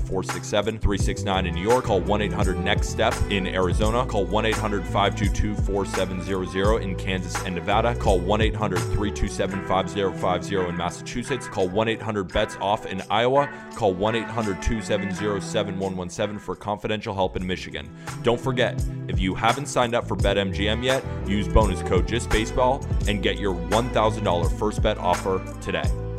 [0.00, 1.84] 467 369 in New York.
[1.84, 4.04] Call 1 800 NEXT STEP in Arizona.
[4.06, 7.94] Call 1 800 522 4700 in Kansas and Nevada.
[7.94, 11.46] Call 1 800 327 5050 in Massachusetts.
[11.46, 13.48] Call 1 800 BETS OFF in Iowa.
[13.74, 17.88] Call 1 800 270 7117 for confidential help in Michigan.
[18.22, 23.22] Don't forget, if you haven't signed up for BetMGM yet, use bonus code JustBaseball and
[23.22, 26.09] get your $1,000 first bet offer today.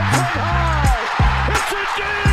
[0.00, 1.52] High.
[1.52, 2.27] It's a deep.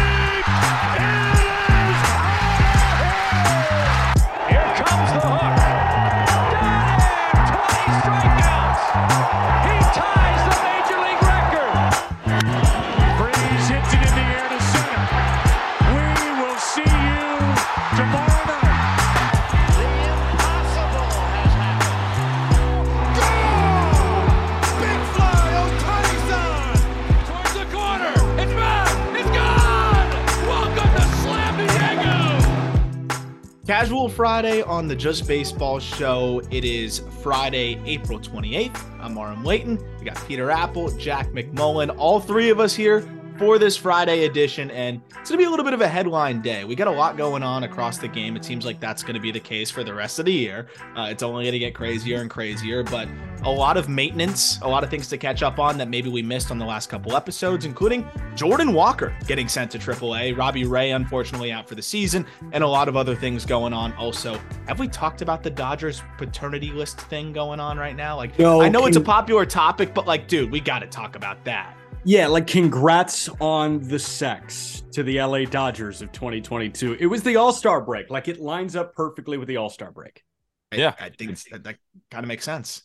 [33.77, 36.41] Casual Friday on the Just Baseball Show.
[36.49, 38.81] It is Friday, April 28th.
[39.01, 39.77] I'm Aram Leighton.
[39.99, 43.01] We got Peter Appel, Jack McMullen, all three of us here
[43.37, 44.71] for this Friday edition.
[44.71, 46.63] And it's going to be a little bit of a headline day.
[46.63, 48.35] We got a lot going on across the game.
[48.35, 50.67] It seems like that's going to be the case for the rest of the year.
[50.95, 53.07] Uh, it's only going to get crazier and crazier, but
[53.43, 56.21] a lot of maintenance, a lot of things to catch up on that maybe we
[56.21, 60.91] missed on the last couple episodes, including Jordan Walker getting sent to AAA, Robbie Ray,
[60.91, 63.93] unfortunately, out for the season, and a lot of other things going on.
[63.93, 68.15] Also, have we talked about the Dodgers paternity list thing going on right now?
[68.15, 71.15] Like, No, I know it's a popular topic, but like, dude, we got to talk
[71.15, 71.75] about that.
[72.07, 76.97] Yeah, like congrats on the sex to the LA Dodgers of 2022.
[76.99, 78.11] It was the All Star break.
[78.11, 80.23] Like it lines up perfectly with the All Star break.
[80.71, 80.93] I- Yeah.
[80.99, 81.77] I, think that, that
[82.11, 82.83] kind of makes sense.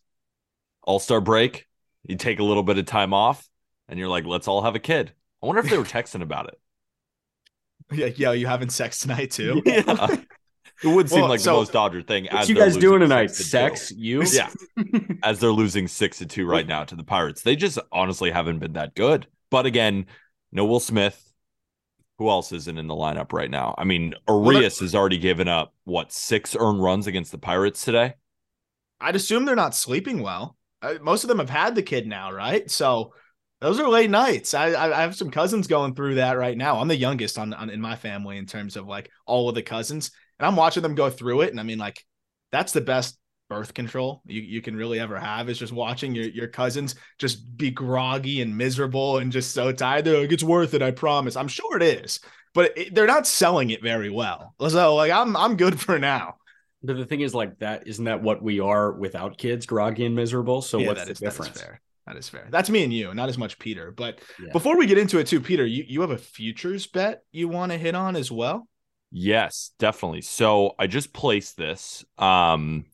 [0.83, 1.67] All Star break,
[2.07, 3.47] you take a little bit of time off,
[3.89, 5.13] and you're like, let's all have a kid.
[5.43, 6.59] I wonder if they were texting about it.
[7.93, 9.61] Yeah, yo, you having sex tonight too?
[9.67, 9.83] Yeah.
[9.87, 10.17] Uh,
[10.83, 12.25] It would seem Well, like so- the most Dodger thing.
[12.25, 13.31] What as you they're guys doing losing tonight?
[13.31, 14.25] six to two.
[14.25, 14.37] Sex?
[14.37, 14.85] You?
[14.87, 15.15] Yeah.
[15.23, 17.43] As they're losing six to two right now to the Pirates.
[17.43, 19.27] They just honestly haven't been that good.
[19.51, 20.07] But again,
[20.53, 21.23] no Will Smith.
[22.19, 23.75] Who else isn't in the lineup right now?
[23.79, 28.15] I mean, Arias has already given up what six earned runs against the Pirates today.
[29.01, 30.57] I'd assume they're not sleeping well.
[30.83, 32.71] Uh, most of them have had the kid now, right?
[32.71, 33.15] So
[33.63, 34.53] those are late nights.
[34.55, 36.79] I, I I have some cousins going through that right now.
[36.79, 39.63] I'm the youngest on, on in my family in terms of like all of the
[39.63, 41.51] cousins, and I'm watching them go through it.
[41.51, 42.05] And I mean, like
[42.51, 43.17] that's the best
[43.49, 47.57] birth control you, you can really ever have is just watching your your cousins just
[47.57, 50.05] be groggy and miserable and just so tired.
[50.05, 51.37] They're like, it's worth it, I promise.
[51.37, 52.21] I'm sure it is,
[52.55, 54.55] but it, they're not selling it very well.
[54.69, 56.37] So like I'm I'm good for now.
[56.83, 60.15] But the thing is, like that isn't that what we are without kids, groggy and
[60.17, 60.63] miserable?
[60.63, 61.63] So Yeah, what's that the is- that is difference?
[62.07, 62.49] That is fair.
[62.51, 63.93] That's me and you, not as much Peter.
[63.93, 64.53] But Yeah.
[64.53, 67.71] before we get into it, too, Peter, you, you have a futures bet you want
[67.71, 68.67] to hit on as well.
[69.11, 70.23] Yes, definitely.
[70.23, 72.85] So I just placed this um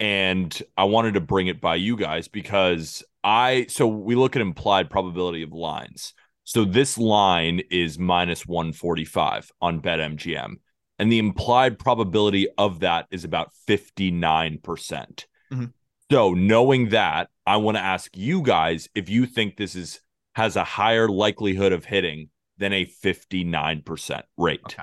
[0.00, 4.42] and I wanted to bring it by you guys because I so we look at
[4.42, 6.14] implied probability of lines.
[6.44, 10.56] So this line is minus 145 on BetMGM
[10.98, 14.62] and the implied probability of that is about 59%.
[14.62, 15.72] percent Mhm.
[16.10, 20.00] So knowing that, I want to ask you guys if you think this is
[20.34, 22.28] has a higher likelihood of hitting
[22.58, 24.60] than a 59% rate.
[24.66, 24.82] Okay.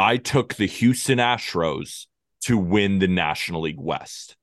[0.00, 2.06] I took the Houston Astros
[2.44, 4.34] to win the National League West.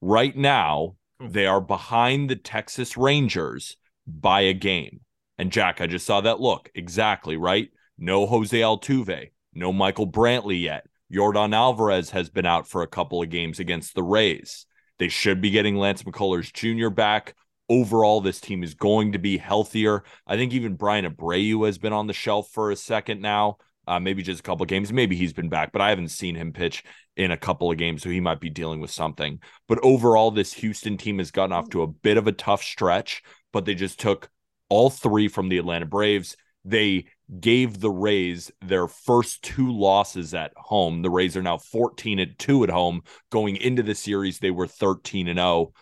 [0.00, 5.02] Right now, they are behind the Texas Rangers by a game.
[5.38, 6.72] And Jack, I just saw that look.
[6.74, 7.68] Exactly, right?
[7.96, 10.88] No Jose Altuve, no Michael Brantley yet.
[11.14, 14.66] Yordan Alvarez has been out for a couple of games against the Rays.
[14.98, 16.90] They should be getting Lance McCullers Jr.
[16.90, 17.36] back.
[17.68, 20.02] overall this team is going to be healthier.
[20.26, 23.58] I think even Bryan Abreu has been on the shelf for a second now.
[23.86, 24.92] Uh, maybe just a couple of games.
[24.92, 26.82] Maybe he's been back, but I haven't seen him pitch
[27.16, 29.40] in a couple of games, so he might be dealing with something.
[29.68, 33.22] But overall, this Houston team has gotten off to a bit of a tough stretch,
[33.52, 34.28] but they just took
[34.68, 36.36] all three from the Atlanta Braves.
[36.64, 37.06] They
[37.40, 41.02] gave the Rays their first two losses at home.
[41.02, 43.02] The Rays are now 14 at 2 at home.
[43.30, 45.72] Going into the series, they were 13 and 0.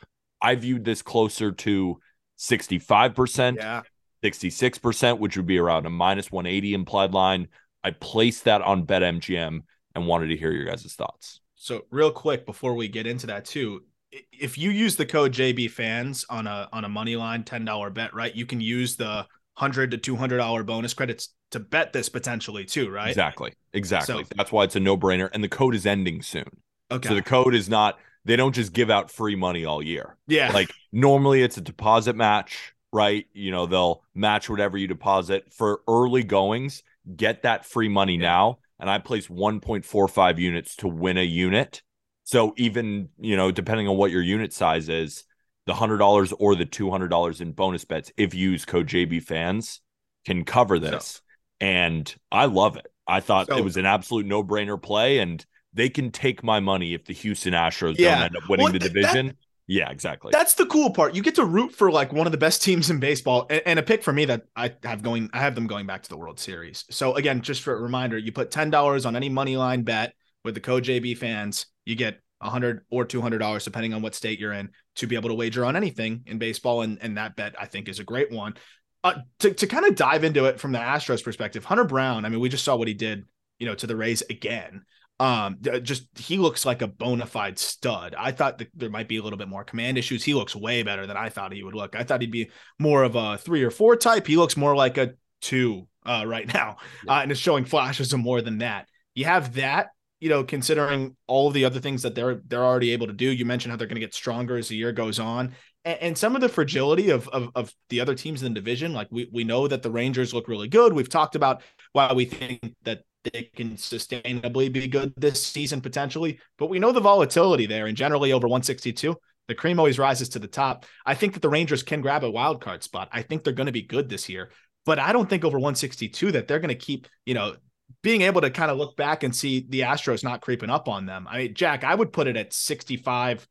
[0.43, 1.99] I viewed this closer to
[2.39, 3.83] 65%, Yeah.
[4.23, 7.49] 66%, which would be around a minus 180 implied line.
[7.85, 9.61] I placed that on BetMGM
[9.95, 11.41] and wanted to hear your guys' thoughts.
[11.55, 13.85] So real quick before we get into that too,
[14.33, 17.91] if you use the code JB fans on a on a money line ten dollar
[17.91, 18.35] bet, right?
[18.35, 22.65] You can use the hundred to two hundred dollar bonus credits to bet this potentially
[22.65, 23.09] too, right?
[23.09, 23.53] Exactly.
[23.73, 24.25] Exactly.
[24.25, 25.29] So- That's why it's a no brainer.
[25.33, 26.49] And the code is ending soon.
[26.91, 27.09] Okay.
[27.09, 30.17] So the code is not, they don't just give out free money all year.
[30.27, 30.51] yeah.
[30.53, 33.27] Like normally it's a deposit match, right?
[33.33, 36.83] You know, they'll match whatever you deposit for early goings.
[37.17, 38.59] Get that free money now.
[38.81, 41.83] And I place 1.45 units to win a unit.
[42.25, 45.25] So even, you know, depending on what your unit size is,
[45.67, 49.81] the $100 or the $200 in bonus bets, if you use code JB fans,
[50.27, 51.21] can cover this.
[51.61, 52.87] and I love it.
[53.07, 55.19] I thought So- it was an absolute no brainer play.
[55.21, 58.15] And they can take my money if the Houston Astros Yeah.
[58.17, 59.37] don't end up winning Well, the th- that- division.
[59.67, 60.31] Yeah, exactly.
[60.31, 61.15] That's the cool part.
[61.15, 63.83] You get to root for like one of the best teams in baseball, and, a
[63.83, 65.31] pick for me that I have going.
[65.33, 66.85] I have them going back to the World Series.
[66.91, 70.15] So again, just for a reminder, you put ten dollars on any money line bet
[70.45, 74.03] with the code JB fans, you get a hundred or two hundred dollars depending on
[74.03, 77.17] what state you're in to be able to wager on anything in baseball, and and
[77.17, 78.55] that bet I think is a great one.
[79.03, 82.27] Uh, to to kind of dive into it from the Astros perspective, Hunter Brown.
[82.27, 83.25] I mean, we just saw what he did,
[83.59, 84.83] you know, to the Rays again
[85.21, 88.15] um just he looks like a bona fide stud.
[88.19, 90.25] I thought that there might be a little bit more command issues.
[90.25, 91.95] He looks way better than i thought he would look.
[91.95, 94.27] I thought he'd be more of a three or four type.
[94.27, 96.77] He looks more like a two uh right now
[97.09, 98.89] uh, and is showing flashes of more than that.
[99.15, 102.91] You have that you know considering all of the other things that they're they're already
[102.91, 103.31] able to do.
[103.31, 105.55] You mentioned how they're going to get stronger as the year goes on.
[105.85, 108.93] And, and some of the fragility of, of of the other teams in the division
[108.93, 110.93] like we we know that the rangers look really good.
[110.93, 111.63] We've talked about
[111.93, 116.39] why we think that they can sustainably be good this season potentially.
[116.59, 119.17] But we know the volatility there, and generally over 162,
[119.49, 120.87] the cream always rises to the top.
[121.05, 123.09] I think that the Rangers can grab a wild card spot.
[123.13, 124.51] I think they're going to be good this year,
[124.87, 127.57] but I don't think over 162 that they're going to keep, you know,
[128.03, 131.07] being able to kind of look back and see the Astros not creeping up on
[131.07, 131.27] them.
[131.29, 133.47] I mean, Jack, I would put it at 65,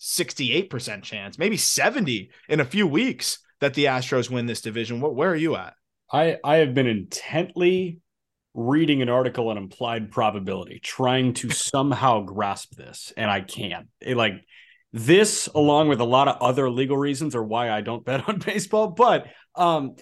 [0.00, 5.00] 68% chance, maybe 70 in a few weeks that the Astros win this division.
[5.00, 5.74] Where, where are you at?
[6.12, 8.00] I I have been intently
[8.56, 13.88] reading an article on implied probability, trying to somehow grasp this, and I can't.
[14.00, 14.34] It, like
[14.92, 18.38] this, along with a lot of other legal reasons, are why I don't bet on
[18.38, 18.88] baseball.
[18.88, 19.94] But um,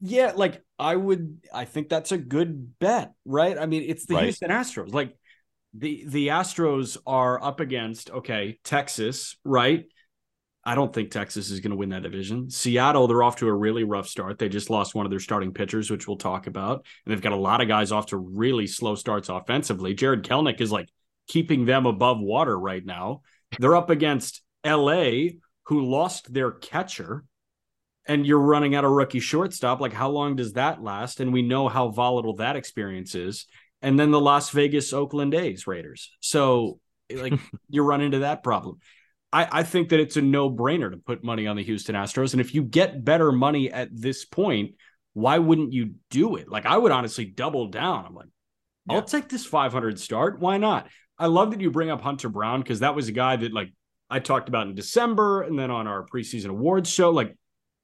[0.00, 3.56] yeah, like I would, I think that's a good bet, right?
[3.56, 4.24] I mean, it's the Right.
[4.24, 4.92] Houston Astros.
[4.92, 5.14] Like
[5.72, 9.84] the the Astros are up against okay, Texas, right?
[10.64, 12.50] I don't think Texas is going to win that division.
[12.50, 14.38] Seattle, they're off to a really rough start.
[14.38, 16.84] They just lost one of their starting pitchers, which we'll talk about.
[17.04, 19.94] And they've got a lot of guys off to really slow starts offensively.
[19.94, 20.88] Jarred Kelenic is like
[21.28, 23.22] keeping them above water right now.
[23.58, 25.30] They're up against LA,
[25.64, 27.24] who lost their catcher,
[28.06, 29.80] and you're running out of rookie shortstop.
[29.80, 31.20] Like, how long does that last?
[31.20, 33.46] And we know how volatile that experience is.
[33.80, 36.10] And then the Las Vegas Oakland A's Raiders.
[36.20, 37.34] So, like,
[37.70, 38.80] you run into that problem.
[39.32, 42.32] I, I think that it's a no brainer to put money on the Houston Astros.
[42.32, 44.74] And if you get better money at this point,
[45.14, 46.48] why wouldn't you do it?
[46.48, 48.06] Like, I would honestly double down.
[48.06, 48.28] I'm like,
[48.88, 48.96] Yeah.
[48.96, 50.40] I'll take this 500 start.
[50.40, 50.88] Why not?
[51.18, 53.72] I love that you bring up Hunter Brown because that was a guy that, like,
[54.08, 57.10] I talked about in December and then on our preseason awards show.
[57.10, 57.36] Like,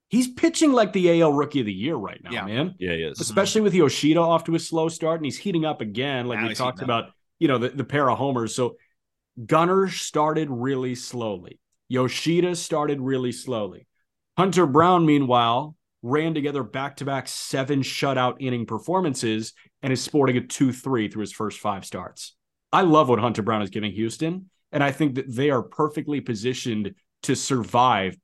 [0.08, 2.44] he's pitching like the AL rookie of the year right now, Yeah.
[2.46, 3.20] man yeah, he is.
[3.20, 6.26] especially with Yoshida off to a slow start, and he's heating up again.
[6.26, 8.54] Like Now we talked about, you know, the, the pair of homers.
[8.54, 8.76] So
[9.44, 11.60] Gunnar started really slowly.
[11.88, 13.86] Yoshida started really slowly.
[14.36, 19.52] Hunter Brown, meanwhile, ran together back to back seven shutout inning performances
[19.82, 22.34] and is sporting a 2 3 through his first five starts.
[22.72, 26.20] I love what Hunter Brown is giving Houston, and I think that they are perfectly
[26.20, 28.16] positioned to survive,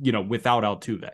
[0.00, 1.10] you know, without Altuve.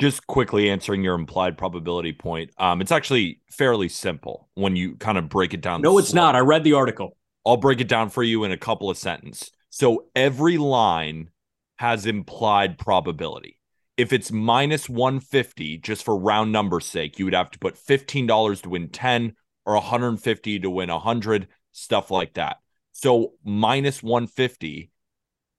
[0.00, 2.50] just quickly answering your implied probability point.
[2.56, 5.82] Um, it's actually fairly simple when you kind of break it down.
[5.82, 6.22] No, it's slow.
[6.22, 6.36] not.
[6.36, 7.16] I read the article.
[7.46, 9.50] I'll break it down for you in a couple of sentences.
[9.70, 11.30] So every line
[11.76, 13.58] has implied probability.
[13.96, 18.62] If it's minus 150, just for round numbers sake, you would have to put $15
[18.62, 19.34] to win 10
[19.66, 22.56] or 150 to win 100, stuff like that.
[22.92, 24.90] So minus 150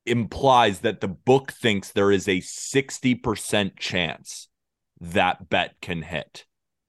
[0.05, 4.47] implies that the book thinks there is a 60% chance
[4.99, 6.45] that bet can hit.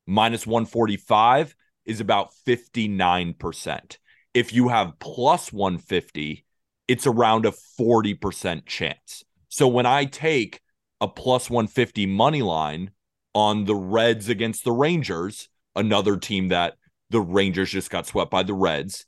[0.06, 3.96] Minus 145 is about 59%.
[4.34, 6.44] If you have plus 150,
[6.88, 9.24] it's around a 40% chance.
[9.48, 10.60] So when I take
[11.00, 12.90] a plus 150 money line
[13.34, 16.74] on the Reds against the Rangers, another team that
[17.10, 19.06] the Rangers just got swept by the Reds.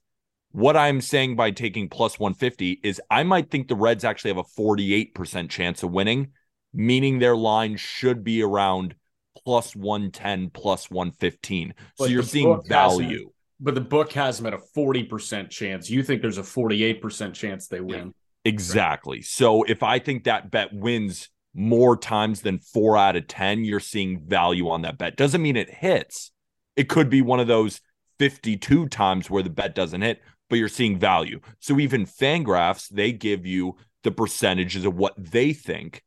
[0.53, 4.39] What I'm saying by taking plus 150 is I might think the Reds actually have
[4.39, 6.29] a 48% chance of winning,
[6.73, 8.95] meaning their line should be around
[9.45, 11.75] plus 110, plus 115.
[11.99, 13.31] But so you're seeing book has them- value.
[13.61, 15.89] But the book has them at a 40% chance.
[15.89, 18.13] You think there's a 48% chance they win.
[18.45, 19.23] Exactly.
[19.23, 23.81] So if I think that bet wins more times than four out of 10, you're
[23.81, 25.17] seeing value on that bet.
[25.17, 26.33] Doesn't mean it hits.
[26.77, 27.81] It could be one of those
[28.19, 30.21] 52 times where the bet doesn't hit,
[30.51, 31.41] but you're seeing value.
[31.61, 36.03] So even Fangraphs, they give you the percentages of what they think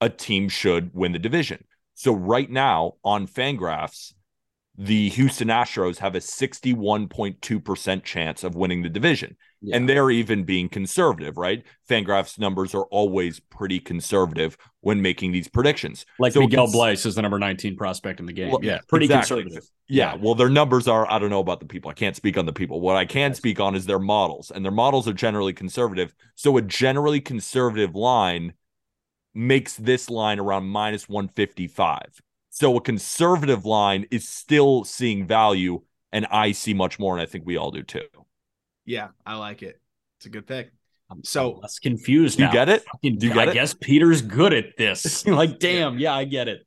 [0.00, 1.64] a team should win the division.
[1.94, 4.12] So right now on Fangraphs,
[4.82, 9.36] the Houston Astros have a 61.2% chance of winning the division.
[9.60, 9.76] Yeah.
[9.76, 11.64] And they're even being conservative, right?
[11.88, 16.04] Fangraphs numbers are always pretty conservative when making these predictions.
[16.18, 18.50] Like So Miguel Bleis is the number 19 prospect in the game.
[18.50, 19.42] Well, yeah, pretty exactly.
[19.42, 19.70] conservative.
[19.86, 21.88] Yeah, well, their numbers are, I don't know about the people.
[21.88, 22.80] I can't speak on the people.
[22.80, 26.12] What I can speak on is their models, and their models are generally conservative.
[26.34, 28.54] So a generally conservative line
[29.32, 32.20] makes this line around minus 155.
[32.54, 35.80] So a conservative line is still seeing value,
[36.12, 38.02] and I see much more, and I think we all do too.
[38.84, 39.80] Yeah, I like it.
[40.18, 40.70] It's a good pick.
[41.10, 42.38] I'm So- less confused.
[42.38, 42.52] You now.
[42.52, 42.84] get it?
[42.84, 43.54] Fucking- You get I it?
[43.54, 45.26] guess Peter's good at this.
[45.26, 46.66] like, damn, yeah, I get it.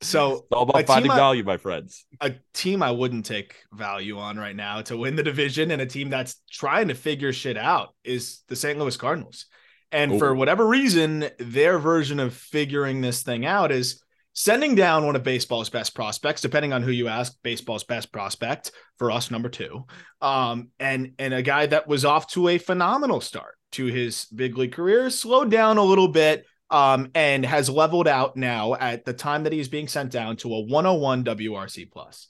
[0.00, 2.04] So It's all A about finding I- value, my friends.
[2.20, 5.86] a team I wouldn't take value on right now to win the division and a
[5.86, 8.76] team that's trying to figure shit out is the St.
[8.76, 9.46] Louis Cardinals.
[9.92, 10.18] And Oh.
[10.18, 14.02] for whatever reason, their version of figuring this thing out is
[14.34, 18.72] sending down one of baseball's best prospects, depending on who you ask, baseball's best prospect
[18.98, 19.84] for us, number two.
[20.20, 24.56] Um, and and a guy that was off to a phenomenal start to his big
[24.56, 29.12] league career, slowed down a little bit, um, and has leveled out now at the
[29.12, 32.28] time that he's being sent down to a 101 WRC plus.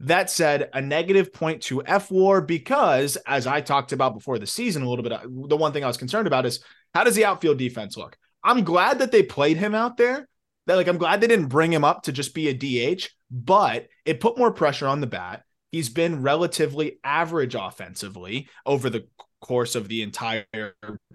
[0.00, 4.82] That said, a negative 0.2 F war because, as I talked about before the season
[4.82, 5.12] a little bit,
[5.48, 8.16] the one thing I was concerned about is how does the outfield defense look?
[8.42, 10.28] I'm glad that they played him out there.
[10.66, 12.54] Like I'm glad they didn't bring him up to just be a
[12.96, 15.42] DH, but it put more pressure on the bat.
[15.70, 19.06] He's been relatively average offensively over the
[19.40, 20.46] course of the entire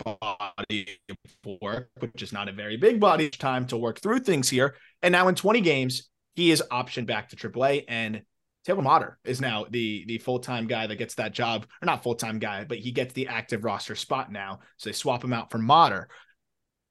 [0.04, 4.50] body of work, which is not a very big body time to work through things
[4.50, 4.75] here.
[5.01, 8.22] And now in 20 games, he is optioned back to AAA, and
[8.63, 12.04] Taylor Motter is now the the full time guy that gets that job, or not
[12.04, 14.60] full time guy, but he gets the active roster spot now.
[14.75, 16.10] So they swap him out for Motter.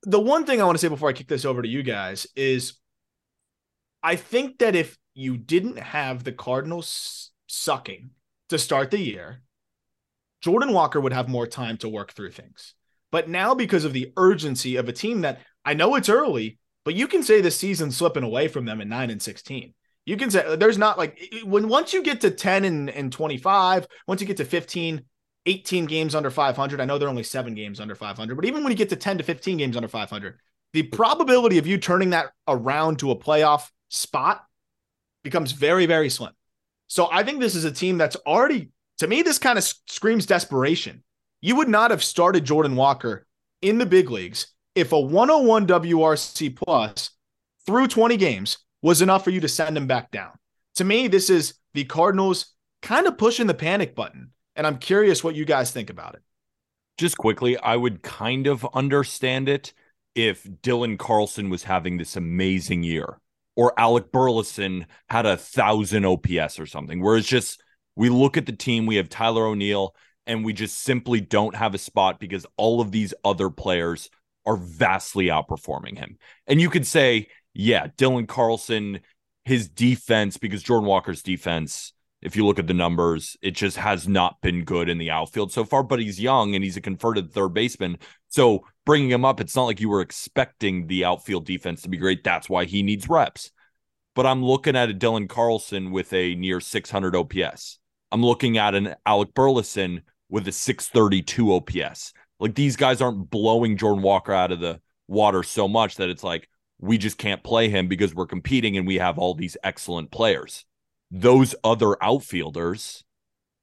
[0.06, 2.26] The one thing I want to say before I kick this over to you guys
[2.36, 2.74] is,
[4.02, 8.10] I think that if you didn't have the Cardinals sucking
[8.48, 9.42] to start the year,
[10.40, 12.74] Jordan Walker would have more time to work through things.
[13.10, 16.94] But now, because of the urgency of a team that I know it's early, but
[16.94, 19.74] you can say the season's slipping away from them at 9 and 16.
[20.04, 23.88] You can say there's not like when once you get to 10 and, and 25,
[24.06, 25.02] once you get to 15,
[25.46, 28.72] 18 games under 500, I know they're only seven games under 500, but even when
[28.72, 30.38] you get to 10 to 15 games under 500,
[30.72, 34.44] the probability of you turning that around to a playoff spot
[35.22, 36.32] becomes very, very slim.
[36.88, 40.26] So I think this is a team that's already, to me, this kind of screams
[40.26, 41.02] desperation.
[41.40, 43.26] You would not have started Jordan Walker
[43.62, 47.10] in the big leagues if a 101 WRC plus
[47.64, 50.32] through 20 games was enough for you to send him back down.
[50.76, 54.32] To me, this is the Cardinals kind of pushing the panic button.
[54.56, 56.22] And I'm curious what you guys think about it.
[56.98, 59.74] Just quickly, I would kind of understand it
[60.14, 63.20] if Dylan Carlson was having this amazing year
[63.54, 67.62] or Alec Burleson had a thousand OPS or something, where it's just
[67.96, 69.94] we look at the team, we have Tyler O'Neill,
[70.26, 74.10] and we just simply don't have a spot because all of these other players
[74.44, 76.18] are vastly outperforming him.
[76.46, 79.00] And you could say, yeah, Dylan Carlson,
[79.44, 81.92] his defense, because Jordan Walker's defense,
[82.22, 85.52] if you look at the numbers, it just has not been good in the outfield
[85.52, 87.98] so far, but he's young and he's a converted third baseman.
[88.28, 91.98] So bringing him up, it's not like you were expecting the outfield defense to be
[91.98, 92.24] great.
[92.24, 93.50] That's why he needs reps.
[94.14, 97.78] But I'm looking at a Dylan Carlson with a near 600 OPS.
[98.10, 102.12] I'm looking at an Alec Burleson with a 632 OPS.
[102.40, 106.24] Like these guys aren't blowing Jordan Walker out of the water so much that it's
[106.24, 110.10] like we just can't play him because we're competing and we have all these excellent
[110.10, 110.64] players.
[111.10, 113.04] Those other outfielders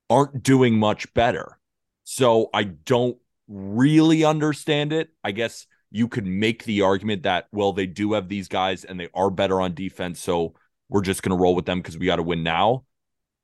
[0.09, 1.59] aren't doing much better.
[2.03, 5.09] So I don't really understand it.
[5.23, 8.99] I guess you could make the argument that, well, they do have these guys and
[8.99, 10.19] they are better on defense.
[10.19, 10.53] So
[10.89, 12.85] we're just going to roll with them because we got to win now.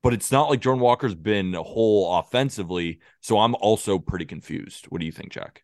[0.02, 3.00] But it's not like Jordan Walker's been whole offensively.
[3.20, 4.86] So I'm also pretty confused.
[4.86, 5.62] What do you think, Jack?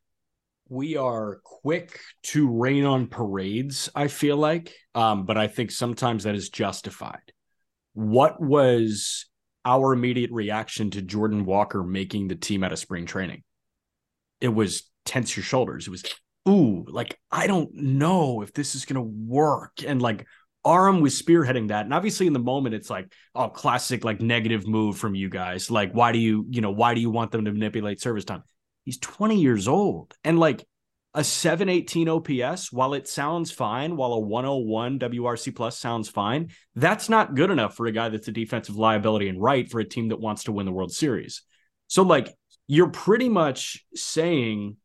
[0.68, 4.74] we are quick to rain on parades, I feel like.
[4.94, 7.32] Um, but I think sometimes that is justified.
[7.96, 9.24] What was
[9.64, 13.42] our immediate reaction to Jordan Walker making the team out of spring training?
[14.38, 15.86] It was tense your shoulders.
[15.86, 16.04] It was,
[16.46, 19.82] ooh, like, I don't know if this is going to work.
[19.86, 20.26] And like,
[20.66, 21.86] Aram was spearheading that.
[21.86, 25.70] And obviously in the moment, it's like, oh, classic, like negative move from you guys.
[25.70, 28.42] Like, why do you, you know, why do you want them to manipulate service time?
[28.84, 30.14] He's 20 years old.
[30.22, 30.66] And like
[31.16, 37.08] a 718 OPS, while it sounds fine, while a 101 WRC plus sounds fine, that's
[37.08, 40.08] not good enough for a guy that's a defensive liability and right for a team
[40.08, 41.42] that wants to win the World Series.
[41.88, 42.36] So like
[42.68, 44.76] you're pretty much saying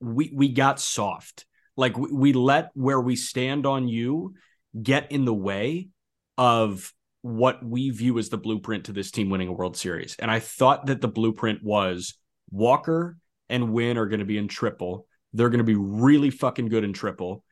[0.00, 1.44] we we got soft.
[1.76, 4.34] Like we, we let where we stand on you
[4.80, 5.88] get in the way
[6.38, 6.92] of
[7.22, 10.14] what we view as the blueprint to this team winning a World Series.
[10.20, 12.14] And I thought that the blueprint was
[12.52, 13.18] Walker
[13.48, 15.06] and Winn are going to be in triple.
[15.32, 17.42] They're going to be really fucking good in triple.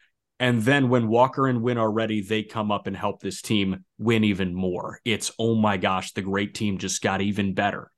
[0.40, 3.84] And then when Walker and Winn are ready, they come up and help this team
[3.98, 5.00] win even more.
[5.04, 7.90] It's, oh my gosh, the great team just got even better.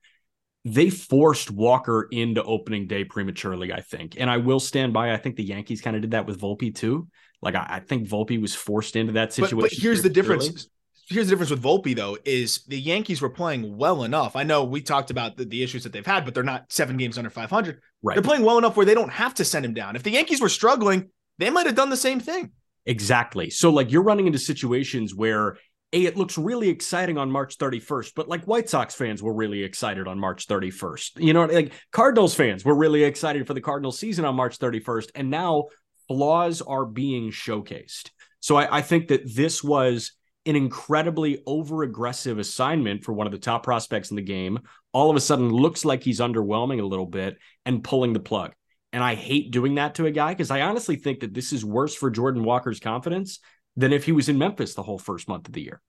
[0.65, 4.17] They forced Walker into opening day prematurely, I think.
[4.19, 5.13] And I will stand by.
[5.13, 7.09] I think the Yankees kind of did that with Volpe too.
[7.41, 9.59] Like I, I think Volpe was forced into that situation.
[9.59, 10.69] But, but here's the difference
[11.09, 14.37] here's the difference with Volpe though is the Yankees were playing well enough.
[14.37, 16.97] I know we talked about the, the issues that they've had, but they're not seven
[16.97, 17.81] games under 500.
[18.03, 18.15] Right.
[18.15, 19.97] They're playing well enough where they don't have to send him down.
[19.97, 22.53] If the Yankees were struggling, they might have done the same thing.
[22.85, 23.51] Exactly.
[23.51, 25.59] So like you're running into situations where
[25.93, 29.63] a it looks really exciting on March 31st, but like White Sox fans were really
[29.63, 31.23] excited on March 31st.
[31.23, 35.11] You know, like Cardinals fans were really excited for the Cardinals season on March 31st,
[35.15, 35.67] and now
[36.09, 38.11] flaws are being showcased.
[38.41, 40.13] So I, I think that this was
[40.47, 44.61] an incredibly over aggressive assignment for one of the top prospects in the game
[44.97, 48.55] all of a sudden looks like he's underwhelming a little bit and pulling the plug.
[48.95, 51.67] And I hate doing that to a guy because I honestly think that this is
[51.67, 53.41] worse for Jordan Walker's confidence
[53.77, 55.83] than if he was in Memphis the whole first month of the year.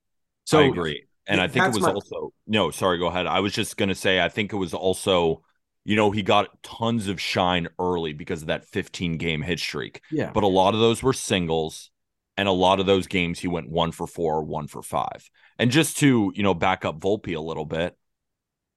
[0.43, 1.05] So I agree.
[1.25, 1.93] And I think it was my...
[1.93, 3.27] also no, sorry, go ahead.
[3.27, 5.41] I was just gonna say I think it was also,
[5.85, 10.01] you know, he got tons of shine early because of that 15 game hit streak.
[10.11, 10.31] Yeah.
[10.33, 11.91] But a lot of those were singles
[12.37, 15.29] and a lot of those games he went one for four, one for five.
[15.57, 17.97] And just to, you know, back up Volpe a little bit,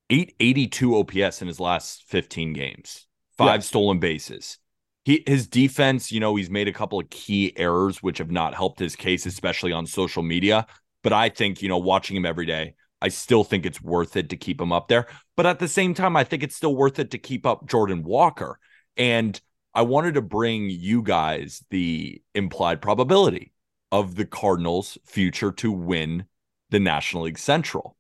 [0.09, 3.65] 882 OPS in his last 15 games, five yeah.
[3.65, 4.59] stolen bases.
[5.05, 8.55] He his defense, you know, he's made a couple of key errors which have not
[8.55, 10.67] helped his case, especially on social media.
[11.03, 14.31] But I think, you know, watching him every day, I still think it's worth it
[14.31, 15.07] to keep him up there.
[15.37, 18.03] But at the same time, I think it's still worth it to keep up Jordan
[18.03, 18.59] Walker.
[18.97, 19.41] And
[19.75, 23.53] I wanted to bring you guys the implied probability
[23.93, 26.25] of the Cardinals' future to win
[26.71, 27.97] the National League Central.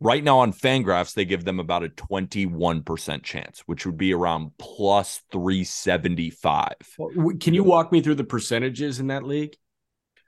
[0.00, 4.50] Right now on Fangraphs, they give them about a 21% chance, which would be around
[4.58, 6.74] plus 375.
[7.38, 9.56] Can you walk me through the percentages in that league?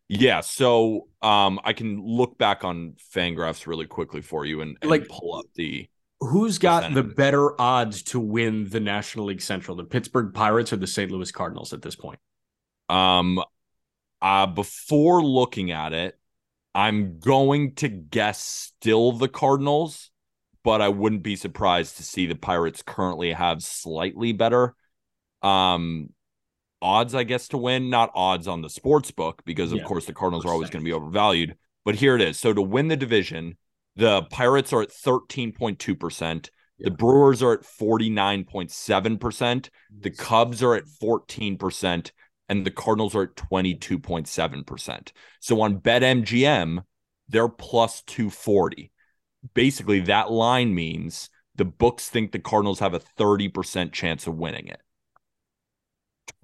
[0.09, 4.91] Yeah, so um, I can look back on Fangraphs really quickly for you and, and
[4.91, 5.89] like pull up the
[6.21, 10.77] Who's got the better odds to win the National League Central, the Pittsburgh Pirates or
[10.77, 11.11] the St.
[11.11, 12.19] Louis Cardinals at this point?
[12.89, 13.41] Um,
[14.23, 16.19] uh, before looking at it,
[16.75, 20.11] I'm going to guess still the Cardinals,
[20.63, 24.75] but I wouldn't be surprised to see the Pirates currently have slightly better
[25.43, 26.09] um
[26.81, 27.91] odds, I guess, to win.
[27.91, 30.83] Not odds on the sports book, because of yeah, course the Cardinals are always going
[30.83, 31.57] to be overvalued.
[31.85, 32.39] But here it is.
[32.39, 33.57] So to win the division,
[33.97, 36.49] the Pirates are at 13.2%.
[36.79, 39.69] The Brewers are at 49.7%.
[40.01, 42.11] The Cubs are at 14%.
[42.49, 45.13] And the Cardinals are at 22.7%.
[45.41, 46.85] So on BetMGM,
[47.29, 48.91] they're plus 240.
[49.55, 54.69] Basically, that line means the books think the Cardinals have a 30% chance of winning
[54.69, 54.81] it.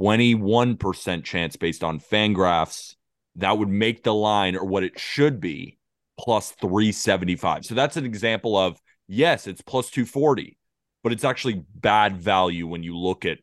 [0.00, 2.94] 21% chance based on Fangraphs.
[3.36, 5.79] That would make the line or what it should be
[6.20, 7.64] plus 375.
[7.64, 8.78] So that's an example of
[9.09, 10.59] yes, it's plus 240,
[11.02, 13.38] but it's actually bad value when you look at,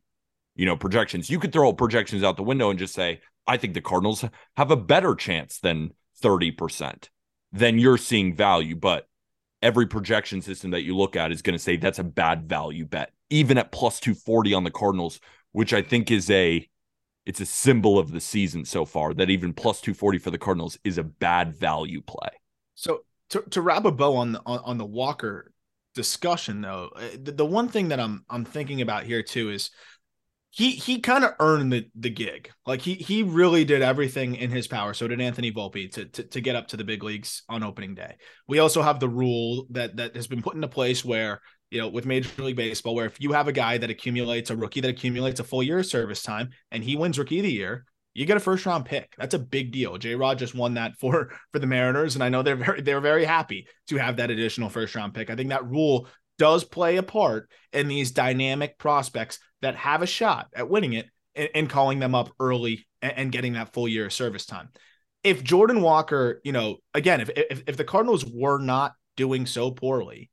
[0.56, 1.28] you know, projections.
[1.28, 4.24] You could throw projections out the window and just say, I think the Cardinals
[4.56, 7.10] have a better chance than 30%.
[7.52, 9.08] Then you're seeing value, but
[9.64, 12.86] every projection system that you look at is going to say that's a bad value
[12.86, 15.20] bet, even at plus 240 on the Cardinals,
[15.52, 16.68] which I think is a
[17.26, 20.78] it's a symbol of the season so far that even plus 240 for the Cardinals
[20.86, 22.30] is a bad value play.
[22.78, 25.52] So to, to wrap a bow on the on, on the Walker
[25.96, 26.92] discussion though.
[26.96, 29.72] Uh, the, the one thing that I'm I'm thinking about here too is
[30.52, 32.52] he he kind of earned the the gig.
[32.66, 34.94] Like he he really did everything in his power.
[34.94, 37.96] So did Anthony Volpe to, to to get up to the big leagues on opening
[37.96, 38.16] day.
[38.48, 41.90] We also have the rule that that has been put into place where you know
[41.90, 44.90] with Major League Baseball, where if you have a guy that accumulates a rookie that
[44.90, 47.86] accumulates a full year of service time and he wins Rookie of the Year,
[48.18, 49.14] you get a first round pick.
[49.18, 49.98] That's a big deal.
[49.98, 53.00] J Rod just won that for for the Mariners, and I know they're very they're
[53.00, 55.30] very happy to have that additional first round pick.
[55.30, 56.08] I think that rule
[56.40, 61.08] does play a part in these dynamic prospects that have a shot at winning it
[61.36, 64.70] and, and calling them up early and, and, getting that full year of service time.
[65.24, 69.70] If Jordan Walker, you know, again, if, if if the Cardinals were not doing so
[69.70, 70.32] poorly,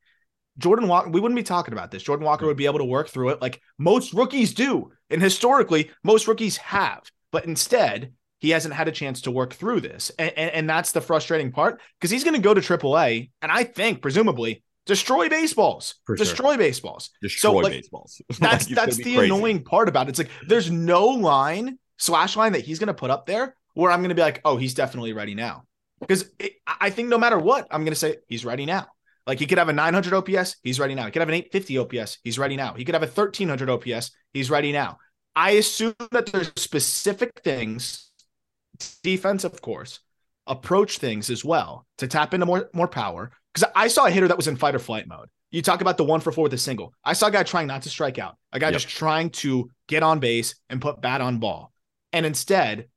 [0.56, 2.02] Jordan Walker, we wouldn't be talking about this.
[2.02, 4.90] Jordan Walker would be able to work through it like most rookies do.
[5.10, 7.02] And historically, most rookies have.
[7.34, 10.12] But instead, he hasn't had a chance to work through this.
[10.20, 13.32] And, and, and that's the frustrating part because he's going to go to AAA.
[13.42, 16.58] And I think, presumably, destroy baseballs, For destroy sure.
[16.58, 18.22] baseballs, destroy so, like, baseballs.
[18.38, 19.24] That's that's the crazy.
[19.24, 20.10] annoying part about it.
[20.10, 23.90] It's like there's no line slash line that he's going to put up there where
[23.90, 25.64] I'm going to be like, oh, he's definitely ready now.
[25.98, 26.30] Because
[26.68, 28.86] I think no matter what, I'm going to say he's ready now.
[29.26, 31.06] Like he could have a 900 OPS, he's ready now.
[31.06, 32.74] He could have an 850 OPS, he's ready now.
[32.74, 34.98] He could have a 1300 OPS, he's ready now.
[35.36, 38.10] I assume that there's specific things,
[39.02, 40.00] defense, of course,
[40.46, 44.28] approach things as well to tap into more more power because I saw a hitter
[44.28, 45.28] that was in fight or flight mode.
[45.50, 46.92] You talk about the one for four with a single.
[47.04, 48.74] I saw a guy trying not to strike out, a guy yep.
[48.74, 51.72] just trying to get on base and put bat on ball.
[52.12, 52.88] And instead,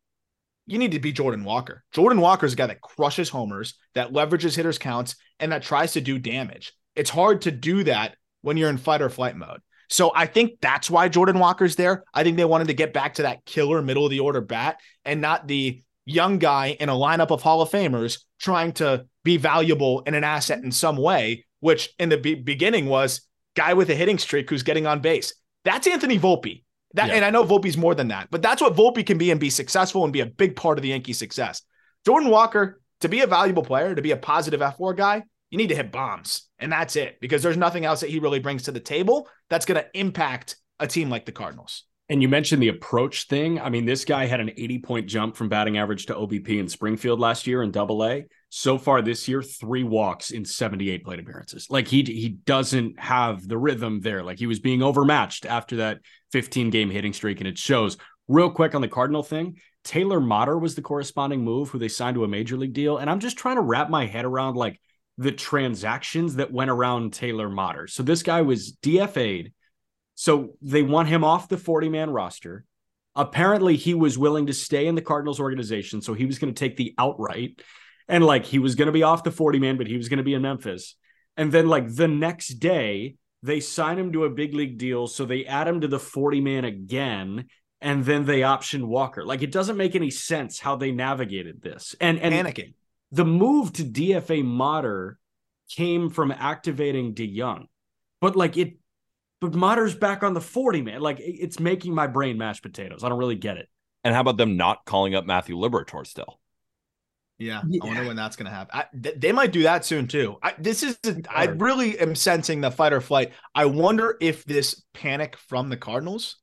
[0.66, 1.84] you need to be Jordan Walker.
[1.94, 5.94] Jordan Walker is a guy that crushes homers, that leverages hitters' counts, and that tries
[5.94, 6.74] to do damage.
[6.96, 9.62] It's hard to do that when you're in fight or flight mode.
[9.90, 12.04] So I think that's why Jordan Walker's there.
[12.14, 14.80] I think they wanted to get back to that killer middle of the order bat
[15.06, 19.38] and not the young guy in a lineup of Hall of Famers trying to be
[19.38, 23.22] valuable and an asset in some way, which in the be- beginning was
[23.56, 25.34] guy with a hitting streak who's getting on base.
[25.64, 26.64] That's Anthony Volpe.
[26.94, 27.16] That, yeah.
[27.16, 29.50] and I know Volpe's more than that, but that's what Volpe can be and be
[29.50, 31.62] successful and be a big part of the Yankee success.
[32.06, 35.58] Jordan Walker, to be a valuable player, to be a positive F war guy, you
[35.58, 36.47] need to hit bombs.
[36.60, 39.66] And that's it because there's nothing else that he really brings to the table that's
[39.66, 41.84] going to impact a team like the Cardinals.
[42.10, 43.60] And you mentioned the approach thing.
[43.60, 46.70] I mean, this guy had an 80 point jump from batting average to OBP in
[46.70, 48.26] Springfield last year in double A.
[48.50, 51.68] So far this year, three walks in 78 plate appearances.
[51.70, 54.24] Like he he doesn't have the rhythm there.
[54.24, 56.00] Like he was being overmatched after that
[56.32, 57.98] 15 game hitting streak, and it shows.
[58.30, 62.16] Real quick on the Cardinal thing, Taylor Motter was the corresponding move who they signed
[62.16, 62.98] to a major league deal.
[62.98, 64.82] And I'm just trying to wrap my head around like
[65.18, 67.88] the transactions that went around Taylor Motter.
[67.88, 69.52] So this guy was DFA'd
[70.20, 72.66] so they want him off the 40 man roster.
[73.16, 76.02] Apparently, he was willing to stay in the Cardinals organization.
[76.02, 77.62] So he was going to take the outright.
[78.08, 80.18] And like he was going to be off the 40 man, but he was going
[80.18, 80.96] to be in Memphis.
[81.38, 85.06] And then, like the next day, they sign him to a big league deal.
[85.06, 87.46] So they add him to the 40 man again.
[87.80, 89.24] And then they option Walker.
[89.24, 91.96] Like it doesn't make any sense how they navigated this.
[92.02, 92.74] And, and panicking.
[93.12, 95.20] The move to DFA Motter
[95.70, 97.68] came from activating DeJong.
[98.20, 98.78] But like it
[99.40, 101.02] but Motter's back on the 40, man.
[101.02, 103.04] Like it's making my brain mashed potatoes.
[103.04, 103.70] I don't really get it.
[104.04, 106.40] And how about them not calling up Matthew Liberatore still?
[107.38, 107.84] Yeah, yeah.
[107.84, 108.72] I wonder when that's going to happen.
[108.74, 110.38] I, th- they might do that soon too.
[110.42, 110.98] I, this is,
[111.30, 113.34] I really am sensing the fight or flight.
[113.54, 116.38] I wonder if this panic from the Cardinals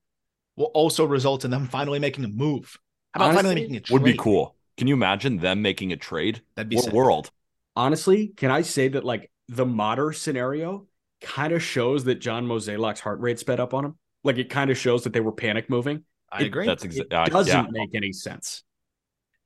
[0.56, 2.78] will also result in them finally making a move.
[3.12, 3.92] How about Honestly, finally making a trade?
[3.94, 4.53] Would be cool.
[4.76, 6.42] Can you imagine them making a trade?
[6.56, 7.30] That'd be what world.
[7.76, 10.86] Honestly, can I say that like the Motter scenario
[11.24, 13.98] kind of shows that John Mozeliak's heart rate sped up on him.
[14.22, 16.04] Like it kind of shows that they were panic moving.
[16.30, 16.66] I it, agree.
[16.66, 17.70] That's exactly uh, doesn't yeah.
[17.70, 18.62] make any sense.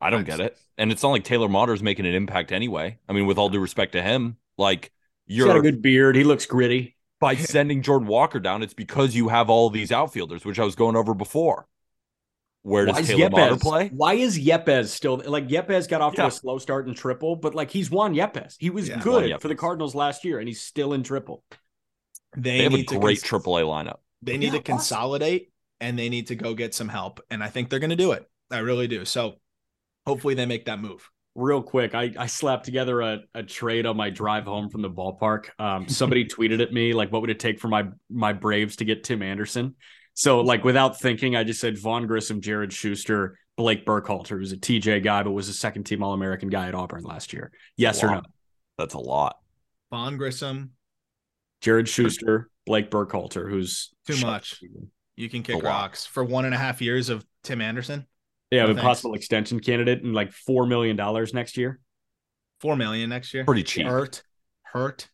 [0.00, 0.56] I don't get it.
[0.76, 2.98] And it's not like Taylor Motter's making an impact anyway.
[3.08, 4.92] I mean, with all due respect to him, like
[5.26, 6.14] you're He's got a good beard.
[6.14, 6.96] He looks gritty.
[7.20, 10.76] By sending Jordan Walker down, it's because you have all these outfielders, which I was
[10.76, 11.66] going over before.
[12.62, 13.88] Where does Taylor Yepez, Motter play?
[13.88, 16.24] Why is Yepez still like Yepez got off yeah.
[16.24, 18.56] to a slow start in triple, but like he's won Yepez.
[18.58, 21.44] He was yeah, good for the Cardinals last year, and he's still in triple.
[22.36, 23.98] They, they have a great cons- AAA lineup.
[24.22, 25.52] They need yeah, to consolidate awesome.
[25.80, 27.20] and they need to go get some help.
[27.30, 28.24] And I think they're going to do it.
[28.50, 29.04] I really do.
[29.04, 29.36] So
[30.06, 31.08] hopefully they make that move.
[31.34, 34.90] Real quick, I, I slapped together a, a trade on my drive home from the
[34.90, 35.50] ballpark.
[35.58, 38.84] Um, somebody tweeted at me like, "What would it take for my my Braves to
[38.84, 39.76] get Tim Anderson?"
[40.18, 44.56] So like without thinking, I just said Vaughn Grissom, Jared Shuster, Blake Burkhalter, who's a
[44.56, 47.52] TJ guy, but was a second team All American guy at Auburn last year.
[47.76, 48.22] Yes or no?
[48.78, 49.36] That's a lot.
[49.92, 50.72] Vaughn Grissom,
[51.60, 54.60] Jared Shuster, Blake Burkhalter, who's too much.
[55.14, 58.04] You can kick rocks for one and a half years of Tim Anderson.
[58.50, 61.78] Yeah, no, a possible extension candidate and like four million dollars next year.
[62.58, 63.44] Four million next year.
[63.44, 63.86] Pretty cheap.
[63.86, 64.24] Hurt,
[64.64, 65.10] hurt.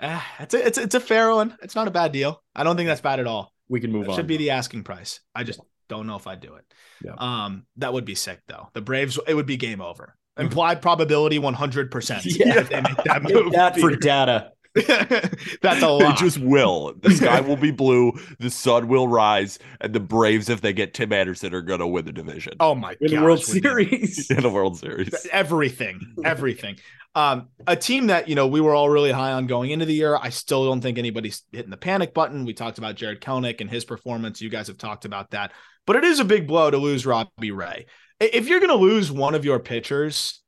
[0.00, 1.58] Uh, it's a it's a, it's a fair one.
[1.62, 2.42] It's not a bad deal.
[2.56, 3.52] I don't think that's bad at all.
[3.70, 4.16] We can move That on.
[4.18, 5.20] should be the asking price.
[5.34, 6.64] I just don't know if I'd do it.
[7.02, 7.14] Yeah.
[7.16, 8.68] Um, that would be sick though.
[8.74, 10.14] The Braves, it would be game over.
[10.36, 12.24] Implied probability one hundred percent.
[12.26, 12.58] Yeah.
[12.60, 13.22] If they make that
[13.54, 14.52] that for data.
[14.74, 16.16] that's a They lot.
[16.16, 16.94] just will.
[17.02, 18.12] The sky will be blue.
[18.38, 21.88] The sun will rise, and the Braves, if they get Tim Anderson, are going to
[21.88, 23.10] win the division oh my god!
[23.10, 24.30] In the World Series.
[24.30, 25.12] in the World Series.
[25.32, 26.76] everything, everything.
[27.14, 29.94] Um, a team that you know we were all really high on going into the
[29.94, 30.16] year.
[30.16, 32.44] I still don't think anybody's hitting the panic button.
[32.44, 34.40] We talked about Jarred Kelenic and his performance.
[34.40, 35.52] You guys have talked about that,
[35.86, 37.86] but it is a big blow to lose Robbie Ray.
[38.20, 40.40] If you're going to lose one of your pitchers,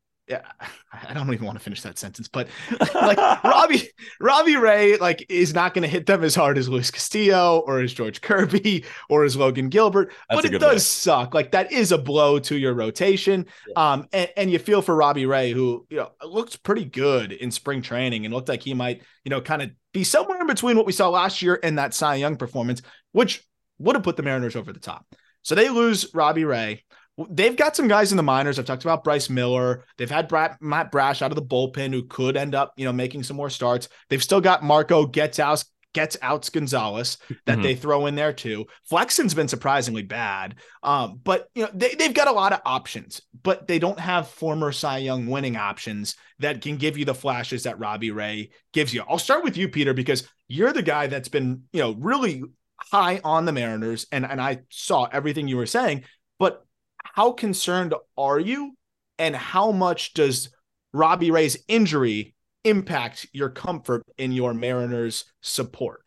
[0.93, 2.49] I don't even want to finish that sentence, but
[2.95, 3.89] like Robbie,
[4.21, 7.81] Robbie Ray, like is not going to hit them as hard as Luis Castillo or
[7.81, 10.79] as George Kirby or as Logan Gilbert, That's but it does way.
[10.79, 11.35] suck.
[11.35, 13.47] Like that is a blow to your rotation.
[13.77, 17.51] Um, and, and you feel for Robbie Ray, who you know looked pretty good in
[17.51, 20.77] spring training and looked like he might, you know, kind of be somewhere in between
[20.77, 23.45] what we saw last year and that Cy Young performance, which
[23.79, 25.07] would have put the Mariners over the top.
[25.43, 26.85] So they lose Robbie Ray.
[27.29, 28.59] They've got some guys in the minors.
[28.59, 29.85] I've talked about Bryce Miller.
[29.99, 32.93] They've had Brad, Matt Brash out of the bullpen who could end up, you know,
[32.93, 33.89] making some more starts.
[34.09, 35.63] They've still got Marco gets out
[35.95, 37.63] gets outs Gonzales that Mhm.
[37.63, 38.65] they throw in there too.
[38.89, 40.55] Flexen's been surprisingly bad.
[40.83, 44.27] Um, but you know, they, they've got a lot of options, but they don't have
[44.29, 48.95] former Cy Young winning options that can give you the flashes that Robbie Ray gives
[48.95, 49.05] you.
[49.07, 52.43] I'll start with you, Peter, because you're the guy that's been, you know, really
[52.91, 56.05] high on the Mariners, and, and I saw everything you were saying,
[56.39, 56.65] but
[57.13, 58.77] how concerned are you?
[59.19, 60.51] And how much does
[60.93, 66.03] Robbie Ray's injury impact your comfort in your Mariners support?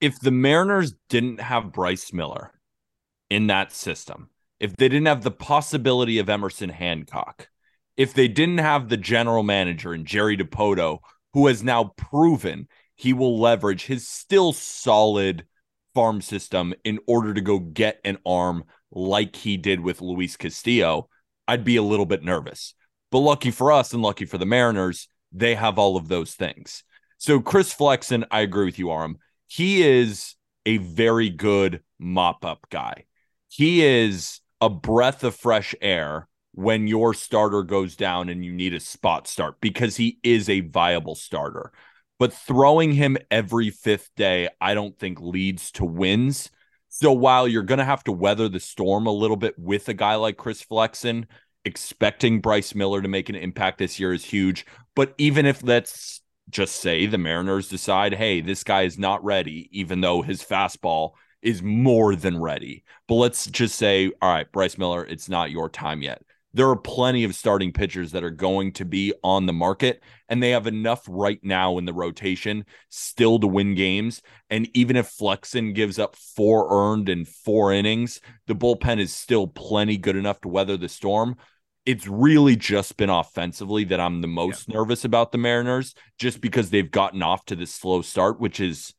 [0.00, 2.52] if the Mariners didn't have Bryce Miller
[3.30, 7.48] in that system, if they didn't have the possibility of Emerson Hancock,
[7.96, 10.98] if they didn't have the general manager and Jerry Dipoto,
[11.32, 15.46] who has now proven he will leverage his still solid
[15.94, 18.64] farm system in order to go get an arm
[18.96, 21.08] like he did with Luis Castillo,
[21.46, 22.74] I'd be a little bit nervous.
[23.12, 26.82] But lucky for us and lucky for the Mariners, they have all of those things.
[27.18, 32.66] So Chris Flexen, I agree with you, Aram he is a very good mop up
[32.70, 33.04] guy.
[33.48, 38.74] He is a breath of fresh air when your starter goes down and you need
[38.74, 41.72] a spot start because he is a viable starter.
[42.18, 46.50] But throwing him every fifth day, I don't think leads to wins.
[46.98, 49.94] So while you're going to have to weather the storm a little bit with a
[49.94, 51.26] guy like Chris Flexen,
[51.66, 54.64] expecting Bryce Miller to make an impact this year is huge.
[54.94, 59.68] But even if that's just say the Mariners decide, hey, this guy is not ready,
[59.72, 61.10] even though his fastball
[61.42, 62.82] is more than ready.
[63.08, 66.22] But let's just say, all right, Bryce Miller, it's not your time yet.
[66.56, 70.42] There are plenty of starting pitchers that are going to be on the market, and
[70.42, 74.22] they have enough right now in the rotation still to win games.
[74.48, 79.46] And even if Flexen gives up four earned in four innings, the bullpen is still
[79.46, 81.36] plenty good enough to weather the storm
[81.84, 84.74] it's really just been offensively that I'm the most yeah.
[84.74, 88.92] nervous about the Mariners, just because they've gotten off to this slow start, which is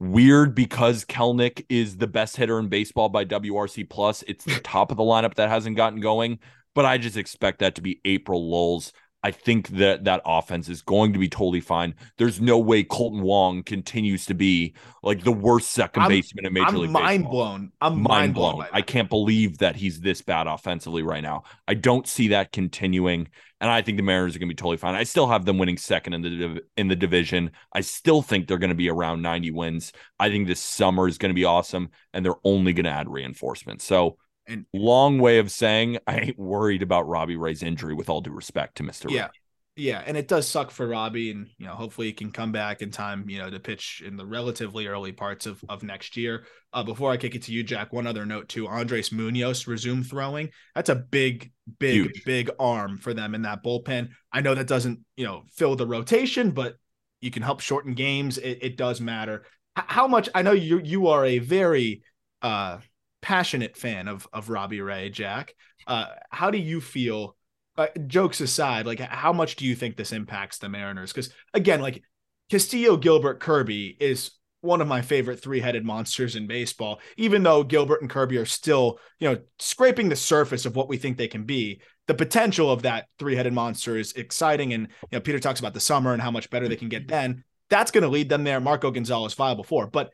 [0.00, 4.24] weird because Kelenic is the best hitter in baseball by WRC plus.
[4.26, 6.40] It's the top of the lineup that hasn't gotten going,
[6.78, 8.92] but I just expect that to be April lulls.
[9.24, 11.96] I think that that offense is going to be totally fine.
[12.18, 16.52] There's no way Kolten Wong continues to be like the worst 2nd I'm, baseman in
[16.52, 16.74] Major league.
[16.76, 17.32] I'm League mind Baseball.
[17.32, 17.72] blown.
[17.80, 18.54] I'm mind, mind blown.
[18.54, 18.68] blown.
[18.72, 21.42] I can't believe that he's this bad offensively right now.
[21.66, 23.26] I don't see that continuing,
[23.60, 24.94] and I think the Mariners are going to be totally fine.
[24.94, 27.50] I still have them winning second in the in the division.
[27.72, 29.92] I still think they're going to be around 90 wins.
[30.20, 33.10] I think this summer is going to be awesome, and they're only going to add
[33.10, 33.84] reinforcements.
[33.84, 34.16] So.
[34.48, 37.92] And long way of saying I ain't worried about Robbie Ray's injury.
[37.94, 39.10] With all due respect to Mister.
[39.10, 39.28] Yeah,
[39.76, 42.80] yeah, and it does suck for Robbie, and you know, hopefully he can come back
[42.80, 46.46] in time, you know, to pitch in the relatively early parts of of next year.
[46.72, 50.02] Uh, before I kick it to you, Jack, one other note too: Andres Munoz resume
[50.02, 50.48] throwing.
[50.74, 52.24] That's a big, big, Huge.
[52.24, 54.08] big arm for them in that bullpen.
[54.32, 56.76] I know that doesn't, you know, fill the rotation, but
[57.20, 58.38] you can help shorten games.
[58.38, 59.44] It, it does matter.
[59.78, 60.28] H- how much?
[60.34, 62.02] I know you you are a very
[62.42, 62.78] uh
[63.20, 65.54] passionate fan of of Robbie Ray, Jack.
[65.86, 67.36] Uh, how do you feel?
[67.76, 71.12] Uh, jokes aside, like how much do you think this impacts the Mariners?
[71.12, 72.02] Because again, like
[72.50, 76.98] Castillo, Gilbert, Kirby is one of my favorite three-headed monsters in baseball.
[77.16, 80.96] Even though Gilbert and Kirby are still, you know, scraping the surface of what we
[80.96, 84.72] think they can be, the potential of that three-headed monster is exciting.
[84.72, 87.06] And you know, Peter talks about the summer and how much better they can get
[87.06, 87.44] then.
[87.70, 88.60] That's going to lead them there.
[88.60, 90.10] Marco Gonzales viable for, but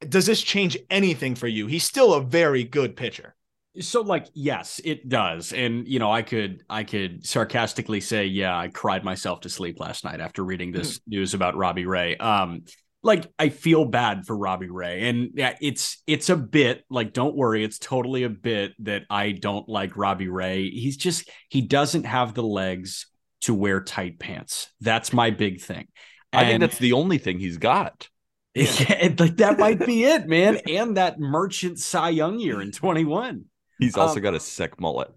[0.00, 1.66] does this change anything for you?
[1.66, 3.34] He's still a very good pitcher.
[3.80, 5.52] So like yes, it does.
[5.52, 9.80] And you know, I could I could sarcastically say, yeah, I cried myself to sleep
[9.80, 12.16] last night after reading this news about Robbie Ray.
[12.16, 12.62] Um
[13.02, 15.08] like I feel bad for Robbie Ray.
[15.08, 19.32] And yeah, it's it's a bit like don't worry, it's totally a bit that I
[19.32, 20.70] don't like Robbie Ray.
[20.70, 23.06] He's just he doesn't have the legs
[23.42, 24.70] to wear tight pants.
[24.80, 25.86] That's my big thing.
[26.32, 28.08] I think that's the only thing he's got.
[28.88, 30.58] yeah, like that might be it, man.
[30.68, 33.44] And that merchant Cy Young year in 21.
[33.78, 35.10] He's also Um, got a sick mullet.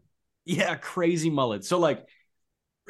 [0.45, 1.63] Yeah, crazy mullet.
[1.63, 2.05] So like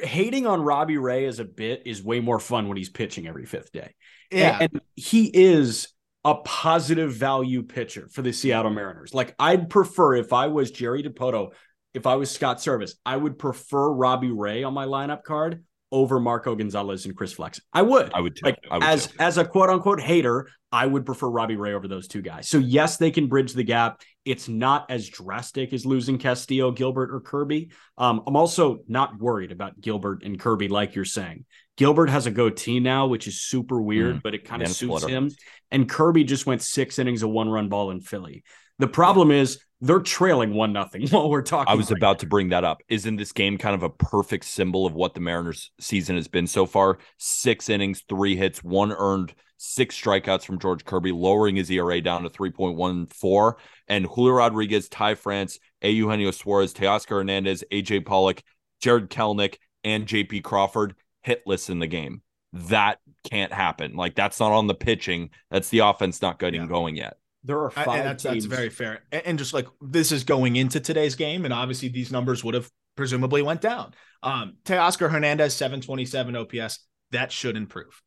[0.00, 3.46] hating on Robbie Ray as a bit is way more fun when he's pitching every
[3.46, 3.94] fifth day.
[4.32, 4.58] Yeah.
[4.60, 5.88] And, and he is
[6.24, 9.14] a positive value pitcher for the Seattle Mariners.
[9.14, 11.52] Like I'd prefer if I was Jerry Dipoto,
[11.94, 16.20] if I was Scott Servais, I would prefer Robbie Ray on my lineup card over
[16.20, 17.64] Marco Gonzales and Chris Flexen.
[17.72, 18.12] I would.
[18.14, 18.42] I would too.
[18.44, 19.16] Like I would as too.
[19.18, 22.48] as a quote unquote hater, I would prefer Robbie Ray over those two guys.
[22.48, 24.00] So yes, they can bridge the gap.
[24.24, 27.70] It's not as drastic as losing Castillo, Gilbert, or Kirby.
[27.98, 31.44] Um, I'm also not worried about Gilbert and Kirby, like you're saying.
[31.76, 34.98] Gilbert has a goatee now, which is super weird, Mm, but it kind of suits
[35.00, 35.08] splitter.
[35.08, 35.30] him.
[35.70, 38.44] And Kirby just went six innings of one run ball in Philly.
[38.80, 41.70] The problem is they're trailing one nothing while we're talking.
[41.70, 42.82] I was right about to bring that up.
[42.88, 46.46] Isn't this game kind of a perfect symbol of what the Mariners season has been
[46.46, 46.98] so far?
[47.18, 52.22] Six innings, three hits, one earned, six strikeouts from George Kirby, lowering his ERA down
[52.22, 53.54] to 3.14.
[53.86, 55.90] And Julio Rodriguez, Ty France, A.
[55.90, 58.42] Eugenio Suarez, Teoscar Hernandez, AJ Pollock,
[58.80, 60.94] Jarred Kelenic, and JP Crawford
[61.26, 62.22] hitless in the game.
[62.54, 62.98] That
[63.30, 63.94] can't happen.
[63.94, 65.30] Like that's not on the pitching.
[65.50, 66.66] That's the offense not getting Yeah.
[66.66, 67.19] going yet.
[67.44, 69.04] There are I- five and that's, that's very fair.
[69.12, 72.54] And, and just like this is going into today's game, and obviously these numbers would
[72.54, 73.94] have presumably went down.
[74.22, 76.80] Um, Teoscar Hernandez, 727 OPS.
[77.12, 78.00] That should improve.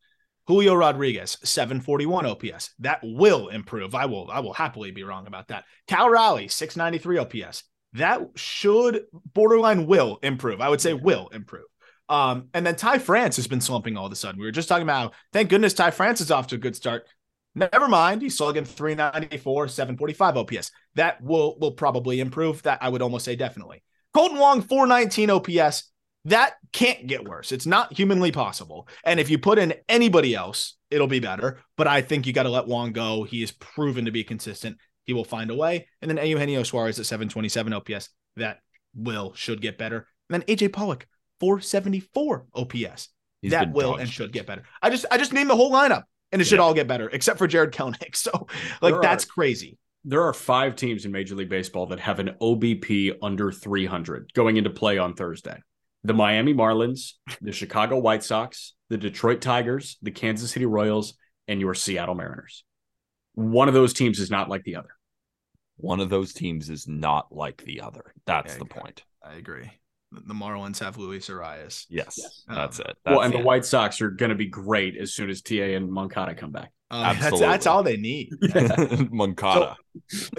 [0.46, 2.74] Julio Rodriguez, 741 OPS.
[2.80, 3.94] That will improve.
[3.94, 5.64] I will, I will happily be wrong about that.
[5.88, 7.64] Cal Raleigh, 693 OPS.
[7.94, 10.60] That should borderline will improve.
[10.60, 11.64] I would say will improve.
[12.08, 14.38] Um, and then Ty France has been slumping all of a sudden.
[14.38, 16.76] We were just talking about, how, thank goodness Ty France is off to a good
[16.76, 17.06] start.
[17.54, 18.22] Never mind.
[18.22, 20.70] He's still getting 394, 745 OPS.
[20.96, 22.62] That will will probably improve.
[22.62, 23.82] That I would almost say definitely.
[24.14, 25.90] Kolten Wong, 419 OPS.
[26.26, 27.52] That can't get worse.
[27.52, 28.88] It's not humanly possible.
[29.04, 31.60] And if you put in anybody else, it'll be better.
[31.76, 33.24] But I think you got to let Wong go.
[33.24, 34.78] He is proven to be consistent.
[35.04, 35.86] He will find a way.
[36.00, 38.08] And then Eugenio Suarez at 727 OPS.
[38.36, 38.58] That
[38.94, 40.06] will should get better.
[40.30, 41.06] And then AJ Pollock,
[41.40, 43.08] 474 OPS
[43.42, 44.62] He's that will dog and should get better.
[44.80, 46.62] I just I just named the whole lineup and it should Yeah.
[46.64, 48.14] all get better except for Jarred Kelenic.
[48.16, 48.46] So
[48.82, 49.78] like There that's are- crazy.
[50.04, 54.56] there are five teams in Major League Baseball that have an OBP under 300 going
[54.58, 55.62] into play on Thursday.
[56.02, 61.14] The Miami Marlins, the Chicago White Sox, the Detroit Tigers, the Kansas City Royals,
[61.48, 62.64] and your Seattle Mariners.
[63.34, 64.90] One of those teams is not like the other.
[65.76, 68.12] One of those teams is not like the other.
[68.26, 69.04] That's Yeah, the point.
[69.22, 69.70] I agree.
[70.26, 71.86] The Marlins have Luis Arraez.
[71.88, 72.44] Yes, Yes.
[72.48, 72.96] that's Um, it.
[73.06, 73.44] well, and the it.
[73.44, 76.70] White Sox are going to be great as soon as TA and Moncada come back.
[76.90, 77.46] That's Absolutely.
[77.48, 78.30] that's all they need.
[79.10, 79.76] Moncada.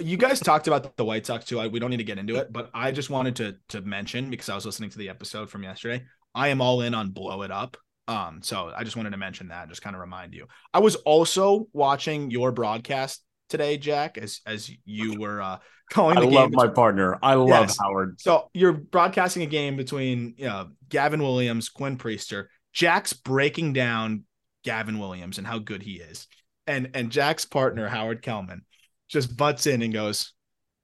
[0.00, 1.60] you guys talked about the White Sox too.
[1.60, 4.30] I, we don't need to get into it, but I just wanted to to mention
[4.30, 6.04] because I was listening to the episode from yesterday.
[6.34, 7.76] I am all in on blow it up.
[8.08, 10.46] Um, so I just wanted to mention that, just kind of remind you.
[10.72, 15.58] I was also watching your broadcast today, Jack, as as you were uh
[15.90, 17.18] calling I love my partner.
[17.22, 17.78] I love Yes.
[17.78, 18.20] Howard.
[18.20, 22.46] So you're broadcasting a game between you know, Gavin Williams, Quinn Priester.
[22.72, 24.24] Jack's breaking down
[24.64, 26.26] Gavin Williams and how good he is.
[26.66, 28.62] And and Jack's partner, Howard Kellman,
[29.08, 30.32] just butts in and goes,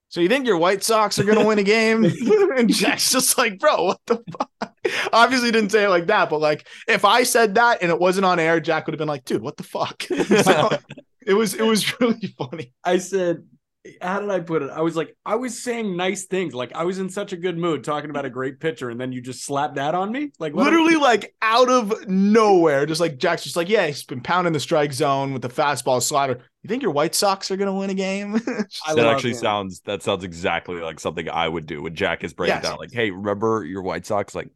[0.09, 2.05] So you think your White Sox are gonna win a game?
[2.57, 4.73] and Jack's just like, bro, what the fuck?
[5.13, 8.25] Obviously didn't say it like that, but like if I said that and it wasn't
[8.27, 10.05] on air, Jack would have been like, dude, what the fuck?
[10.43, 10.71] So,
[11.27, 12.73] it was it was really funny.
[12.85, 13.45] I said,
[14.01, 14.71] how did I put it?
[14.71, 16.55] I was like, I was saying nice things.
[16.55, 19.13] Like I was in such a good mood talking about a great pitcher, and then
[19.13, 20.31] you just slapped that on me.
[20.39, 24.21] Like what- literally like out of nowhere, just like Jack's just like, yeah, he's been
[24.21, 26.39] pounding the strike zone with the fastball slider.
[26.63, 28.35] You think your White Sox are gonna win a game?
[28.95, 29.37] That actually him.
[29.39, 32.65] sounds that sounds exactly like something I would do when Jack is breaking Yes.
[32.65, 32.79] down.
[32.79, 34.35] Like, hey, remember your White Sox?
[34.35, 34.49] Like,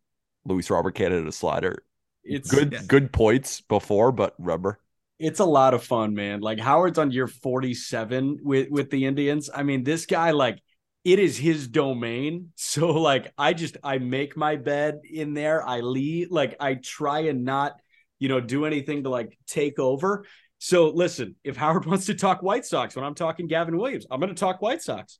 [0.44, 1.82] Luis Robert can't hit a slider.
[2.22, 2.82] It's Good, Yeah.
[2.86, 4.78] good points before, but rubber.
[5.18, 6.40] It's a lot of fun, man.
[6.40, 9.48] Like Howard's on year 47 with with the Indians.
[9.54, 10.60] I mean, this guy like
[11.04, 12.52] it is his domain.
[12.76, 15.66] So like I just I make my bed in there.
[15.66, 17.76] I leave like I try and not,
[18.18, 20.26] you know, do anything to like take over.
[20.58, 24.20] So listen, if Howard wants to talk White Sox when I'm talking Gavin Williams, I'm
[24.20, 25.18] going to talk White Sox.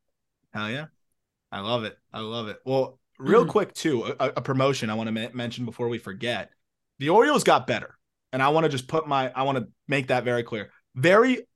[0.53, 0.87] Hell yeah,
[1.51, 1.97] I love it.
[2.13, 2.59] I love it.
[2.67, 6.51] Well, real quick too, a, a promotion I want to mention before we forget.
[6.99, 7.96] The Orioles got better,
[8.37, 10.71] and I want to just put my I want to make that very clear.
[10.95, 11.47] Very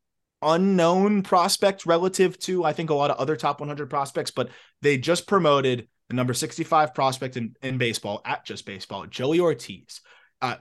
[0.41, 4.49] unknown prospect relative to I think a lot of other top 100 prospects, but
[4.81, 10.01] they just promoted the number 65 prospect in, in baseball at just baseball, Joey Ortiz.
[10.41, 10.57] Uh,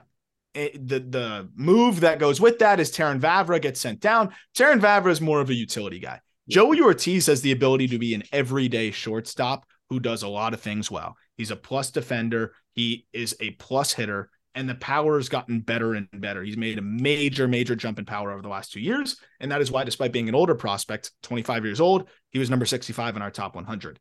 [0.52, 4.34] it, the the move that goes with that is Terrin Vavra gets sent down.
[4.54, 6.20] Terrin Vavra is more of a utility guy.
[6.50, 10.60] Joey Ortiz has the ability to be an everyday shortstop who does a lot of
[10.60, 11.16] things well.
[11.38, 12.52] He's a plus defender.
[12.74, 16.42] He is a plus hitter, and the power has gotten better and better.
[16.42, 19.16] He's made a major, major jump in power over the last two years.
[19.38, 22.66] And that is why, despite being an older prospect, 25 years old, he was number
[22.66, 23.98] 65 in our top 100.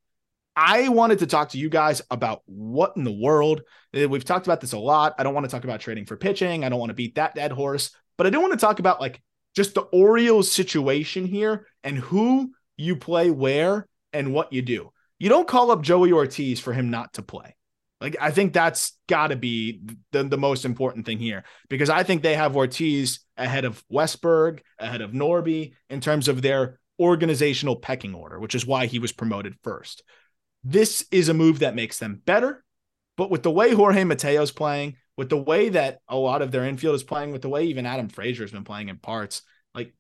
[0.56, 3.62] I wanted to talk to you guys about what in the world.
[3.94, 5.16] eh, We've talked about this a lot.
[5.18, 6.66] I don't want to talk about trading for pitching.
[6.66, 9.00] I don't want to beat that dead horse, but I do want to talk about
[9.00, 9.22] like
[9.56, 14.92] just the Orioles situation here and who you play where and what you do.
[15.18, 17.56] You don't call up Joey Ortiz for him not to play.
[18.02, 19.82] Like I think that's got to be
[20.12, 24.60] the, the most important thing here because I think they have Ortiz ahead of Westburg,
[24.78, 29.12] ahead of Norby in terms of their organizational pecking order, which is why he was
[29.12, 30.04] promoted first.
[30.64, 32.64] This is a move that makes them better,
[33.18, 36.66] but with the way Jorge Mateo's playing, with the way that a lot of their
[36.66, 39.42] infield is playing, with the way even Adam Frazier has been playing in parts,
[39.74, 39.94] like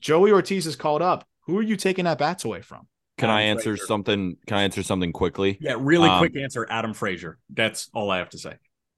[0.00, 1.26] Joey Ortiz is called up.
[1.42, 2.86] Who are you taking at bats away from?
[3.18, 3.86] Can I answer Frazier.
[3.86, 4.36] something?
[4.46, 5.58] Can I answer something quickly?
[5.60, 7.38] Yeah, really Um, quick answer Adam Frazier.
[7.50, 8.54] That's all I have to say.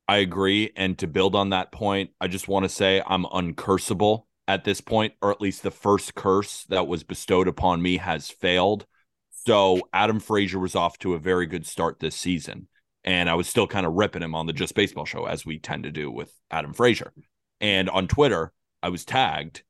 [0.08, 0.72] I agree.
[0.76, 4.80] And to build on that point, I just want to say I'm uncursable at this
[4.80, 8.86] point, or at least the first curse that was bestowed upon me has failed.
[9.30, 12.66] So Adam Frazier was off to a very good start this season.
[13.04, 15.58] And I was still kind of ripping him on the Just Baseball show, as we
[15.58, 17.12] tend to do with Adam Frazier.
[17.60, 18.52] And on Twitter,
[18.82, 19.62] I was tagged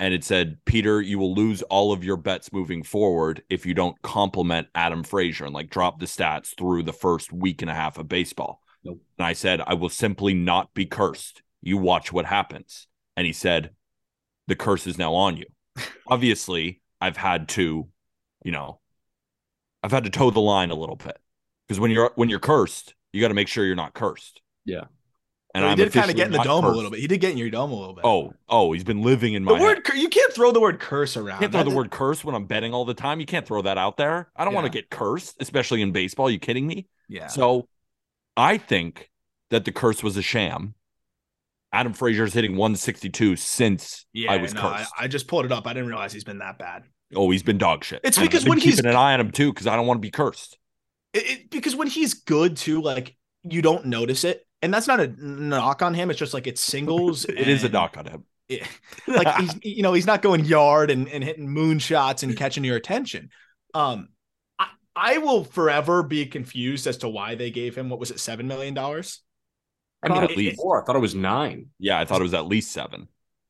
[0.00, 3.74] and it said, Peter, you will lose all of your bets moving forward if you
[3.74, 7.74] don't compliment Adam Frazier and like drop the stats through the first week and a
[7.74, 8.62] half of baseball.
[8.84, 9.00] Nope.
[9.18, 11.42] And I said, I will simply not be cursed.
[11.62, 12.86] You watch what happens.
[13.16, 13.70] And he said,
[14.46, 15.46] The curse is now on you.
[16.06, 17.88] Obviously, I've had to,
[18.44, 18.80] you know,
[19.82, 21.18] I've had to toe the line a little bit.
[21.66, 24.40] Because when you're when you're cursed, you got to make sure you're not cursed.
[24.64, 24.84] Yeah.
[25.54, 27.00] And Well, he did kind of get in the dome a little bit.
[27.00, 28.04] He did get in your dome a little bit.
[28.04, 29.84] Oh, oh, he's been living in the my word head.
[29.84, 31.40] cur- you can't throw the word curse around.
[31.40, 33.18] can't throw the That- word curse when I'm betting all the time.
[33.18, 34.30] You can't throw that out there.
[34.36, 36.30] I don't want to get cursed, especially in baseball.
[36.30, 36.86] you kidding me?
[37.08, 37.28] Yeah.
[37.28, 37.66] So
[38.36, 39.10] I think
[39.50, 40.74] that the curse was a sham.
[41.72, 44.92] Adam Frazier's hitting 162 since yeah, I was no, cursed.
[44.98, 45.66] I, I just pulled it up.
[45.66, 46.84] I didn't realize he's been that bad.
[47.16, 48.00] oh, he's been dog shit.
[48.04, 50.02] It's because when he's- keeping an eye on him too, because I don't want to
[50.06, 50.58] be cursed.
[51.14, 55.00] It, it- because when he's good too, like you don't notice it, and that's not
[55.00, 56.10] a knock on him.
[56.10, 57.24] It's just like it's singles.
[57.28, 58.24] It is a knock on him.
[58.48, 58.66] it-
[59.06, 62.64] like he's you know he's not going yard and, and hitting moon shots and catching
[62.64, 63.30] your attention.
[63.74, 64.08] Um,
[64.58, 68.20] I I will forever be confused as to why they gave him what was it
[68.20, 69.20] seven million dollars.
[70.02, 70.56] I mean, At it- least.
[70.60, 70.80] Four.
[70.82, 71.66] I thought it was nine.
[71.78, 73.08] Yeah, I thought it was at least seven.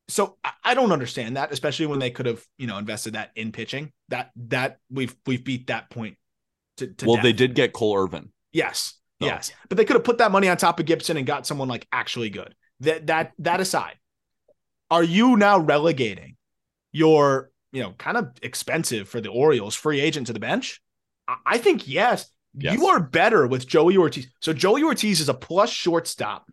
[0.08, 3.30] so I- I don't understand that, especially when they could have you know invested that
[3.36, 3.92] in pitching.
[4.08, 6.16] That that we've we've beat that point.
[6.78, 7.22] To, to well, death.
[7.24, 8.30] they did get Cole Irvin.
[8.52, 8.94] Yes.
[9.20, 9.50] So- Yes.
[9.68, 11.86] But they could have put that money on top of Gibson and got someone like
[11.92, 12.54] actually good.
[12.80, 13.96] That that that aside,
[14.90, 16.36] are you now relegating
[16.92, 20.80] your, you know, kind of expensive for the Orioles free agent to the bench?
[21.26, 22.30] I, I think yes.
[22.56, 22.74] Yes.
[22.74, 24.26] You are better with Joey Ortiz.
[24.40, 26.50] So Joey Ortiz is a plus shortstop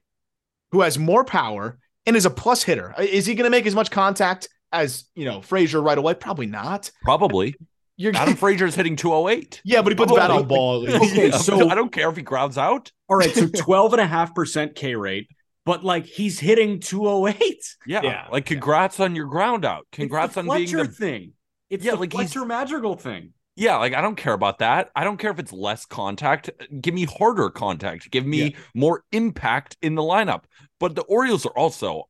[0.72, 2.94] who has more power and is a plus hitter.
[3.00, 6.14] Is he going to make as much contact as, you know, Frazier right away?
[6.14, 6.92] Probably not.
[7.04, 7.56] Probably.
[7.98, 9.62] You're Adam Frazier's hitting 208.
[9.64, 10.90] Yeah, but he puts oh, bat on ball.
[10.90, 12.92] Okay, Yeah, so- I don't care if he grounds out.
[13.10, 15.30] All right, so 12.5% K rate,
[15.66, 17.76] but like he's hitting 208.
[17.88, 18.02] Yeah.
[18.04, 18.28] Yeah.
[18.32, 19.88] Like congrats on your ground out.
[19.92, 21.34] Congrats it's the on being Fletcher the thing.
[21.70, 23.32] It's Yeah, the like he's- Fletcher Madrigal thing.
[23.58, 24.90] Yeah, like I don't care about that.
[24.98, 26.50] I don't care if it's less contact.
[26.82, 28.12] Give me harder contact.
[28.12, 28.58] Give me Yeah.
[28.74, 30.44] more impact in the lineup.
[30.78, 32.10] But the Orioles are also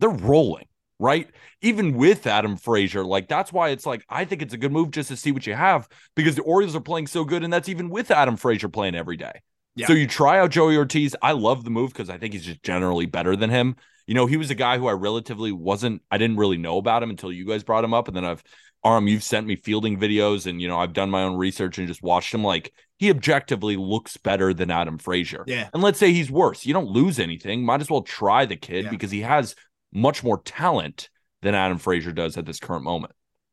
[0.00, 0.64] they're rolling,
[1.04, 1.28] right?
[1.60, 4.90] Even with Adam Frazier, like that's why it's like I think it's a good move
[4.90, 7.68] just to see what you have because the Orioles are playing so good, and that's
[7.68, 9.42] even with Adam Frazier playing every day.
[9.76, 9.86] Yeah.
[9.86, 11.16] So you try out Joey Ortiz.
[11.20, 13.76] I love the move because I think he's just generally better than him.
[14.06, 17.02] You know, he was a guy who I relatively wasn't, I didn't really know about
[17.02, 18.06] him until you guys brought him up.
[18.06, 18.42] And then I've,
[18.84, 21.88] Arm, you've sent me fielding videos and, you know, I've done my own research and
[21.88, 22.44] just watched him.
[22.44, 25.42] Like he objectively looks better than Adam Frazier.
[25.46, 25.70] Yeah.
[25.72, 26.66] And let's say he's worse.
[26.66, 27.64] You don't lose anything.
[27.64, 28.90] Might as well try the kid Yeah.
[28.90, 29.56] because he has
[29.94, 31.08] much more talent
[31.42, 33.12] than Adam Frazier does at this current moment.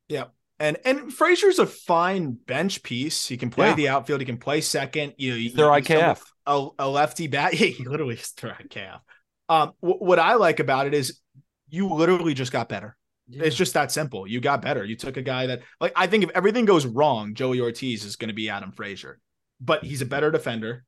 [0.09, 0.25] Yeah.
[0.59, 3.27] And and Frazier's a fine bench piece.
[3.27, 3.75] He can play Yeah.
[3.75, 4.19] the outfield.
[4.21, 5.13] He can play second.
[5.17, 6.21] You know, you, He's their you- IKF.
[6.47, 7.53] A, a lefty bat.
[7.59, 8.99] Yeah, he literally is their IKF.
[9.47, 11.19] Um, wh- what I like about it is
[11.69, 12.97] you literally just got better.
[13.33, 14.27] It's just that simple.
[14.27, 14.83] You got better.
[14.83, 18.17] You took a guy that, like, I think if everything goes wrong, Joey Ortiz is
[18.17, 19.19] going to be Adam Frazier,
[19.61, 20.83] but he's a better defender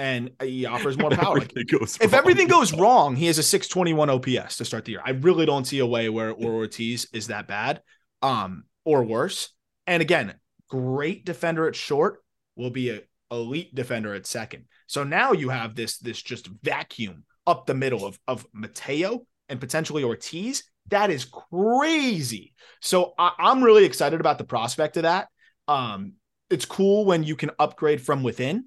[0.00, 1.38] and he offers more power.
[1.38, 2.18] Like, goes if wrong.
[2.18, 5.02] everything goes wrong, he has a 621 OPS to start the year.
[5.04, 7.82] I really don't see a way where, where Ortiz is that bad.
[8.22, 9.50] um, or worse.
[9.86, 10.34] And again,
[10.68, 12.24] great defender at short
[12.56, 14.66] will be a elite defender at second.
[14.86, 19.60] So now you have this this just vacuum up the middle of of Mateo and
[19.60, 20.64] potentially Ortiz.
[20.88, 22.54] That is crazy.
[22.80, 25.28] So I, I'm really excited about the prospect of that.
[25.68, 26.14] Um,
[26.50, 28.66] it's cool when you can upgrade from within.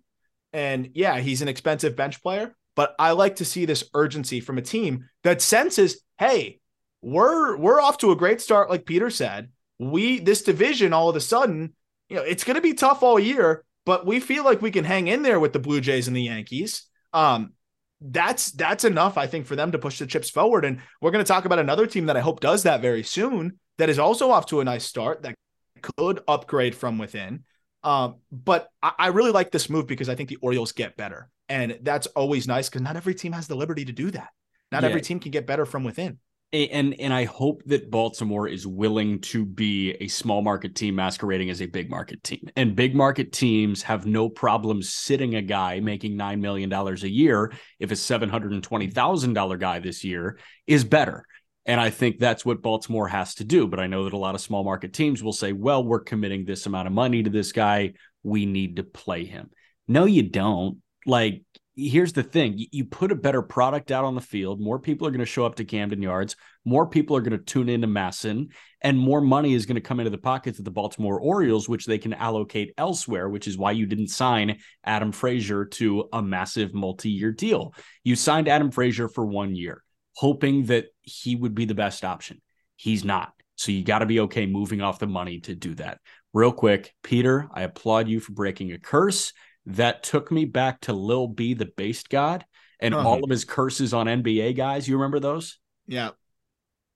[0.53, 4.57] And yeah, he's an expensive bench player, but I like to see this urgency from
[4.57, 6.59] a team that senses, hey,
[7.01, 9.49] we're we're off to a great start, like Peter said.
[9.79, 11.73] We this division all of a sudden,
[12.07, 14.85] you know, it's going to be tough all year, but we feel like we can
[14.85, 16.83] hang in there with the Blue Jays and the Yankees.
[17.11, 17.53] Um,
[17.99, 20.65] that's that's enough, I think, for them to push the chips forward.
[20.65, 23.59] And we're going to talk about another team that I hope does that very soon.
[23.79, 25.23] That is also off to a nice start.
[25.23, 25.35] That
[25.81, 27.43] could upgrade from within.
[27.83, 31.29] Um, but I, I really like this move because I think the Orioles get better,
[31.49, 34.29] and that's always nice because not every team has the liberty to do that.
[34.71, 34.89] Not Yeah.
[34.89, 36.19] every team can get better from within.
[36.51, 41.49] And and I hope that Baltimore is willing to be a small market team masquerading
[41.49, 42.47] as a big market team.
[42.55, 47.09] And big market teams have no problem sitting a guy making nine million dollars a
[47.09, 51.25] year if a seven hundred and twenty thousand dollar guy this year is better.
[51.65, 53.67] And I think that's what Baltimore has to do.
[53.67, 56.45] But I know that a lot of small market teams will say, well, we're committing
[56.45, 57.93] this amount of money to this guy.
[58.21, 59.49] We need to play him.
[59.87, 60.81] No, you don't.
[61.05, 61.43] Like,
[61.75, 65.11] here's the thing you, put a better product out on the field, more people are
[65.11, 66.35] going to show up to Camden Yards,
[66.65, 68.51] more people are going to tune into MASN,
[68.81, 71.85] and more money is going to come into the pockets of the Baltimore Orioles, which
[71.85, 76.73] they can allocate elsewhere, which is why you didn't sign Adam Frazier to a massive
[76.73, 77.73] multi year deal.
[78.03, 79.83] You signed Adam Frazier for one year
[80.15, 82.41] hoping that he would be the best option.
[82.75, 83.33] He's not.
[83.55, 85.99] So you got to be okay moving off the money to do that.
[86.33, 89.31] Real quick, Peter, I applaud you for breaking a curse.
[89.67, 92.45] That took me back to Lil B, the based god,
[92.79, 93.07] and Uh-huh.
[93.07, 94.87] all of his curses on NBA guys.
[94.87, 95.59] You remember those?
[95.87, 96.11] Yeah,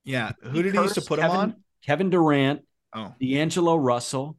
[0.04, 0.32] yeah.
[0.42, 1.62] Who did he used to put him on?
[1.86, 2.62] Kevin Durant,
[2.92, 4.36] Oh, D'Angelo Russell.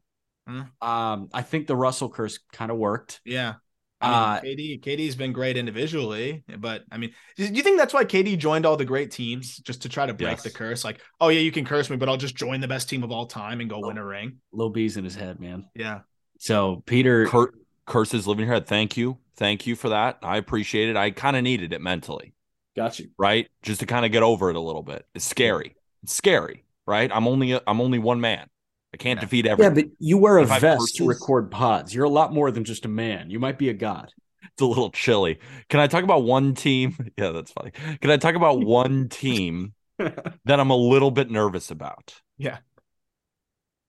[0.47, 0.61] Hmm.
[0.81, 3.21] Um, I think the Russell curse kind of worked.
[3.25, 3.55] yeah.
[4.01, 7.93] Uh, I mean, KD, KD's been great individually, but I mean, do you think that's
[7.93, 10.43] why KD joined all the great teams just to try to break Yes.
[10.43, 10.83] the curse?
[10.85, 13.11] Like, oh yeah, you can curse me, but I'll just join the best team of
[13.11, 14.37] all time and go win a ring.
[14.53, 15.65] Lil B's in his head, man.
[15.75, 15.99] Yeah,
[16.39, 17.53] So Peter, Cur-
[17.85, 18.59] curses living here.
[18.61, 19.17] Thank you.
[19.35, 20.19] Thank you for that.
[20.23, 20.95] I appreciate it.
[20.97, 22.33] I kind of needed it mentally,
[22.75, 23.09] got you.
[23.17, 23.47] right?
[23.63, 25.05] Just to kind of get over it a little bit.
[25.15, 25.75] It's scary.
[26.03, 27.11] It's scary, right?
[27.13, 28.47] I'm only I'm only one man.
[28.93, 29.21] I can't Yeah.
[29.21, 29.75] defeat everyone.
[29.77, 31.93] Yeah, but you wear a If vest to record pods.
[31.93, 33.29] You're a lot more than just a man.
[33.29, 34.11] You might be a god.
[34.43, 35.39] it's a little chilly.
[35.69, 36.95] Can I talk about one team?
[37.17, 37.71] Yeah, that's funny.
[38.01, 42.15] Can I talk about one team that I'm a little bit nervous about?
[42.37, 42.57] Yeah.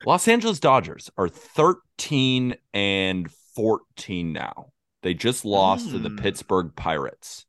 [0.07, 4.72] Los Angeles Dodgers are 13 and 14 now.
[5.03, 6.20] They just lost to the Mm.
[6.20, 7.46] Pittsburgh Pirates.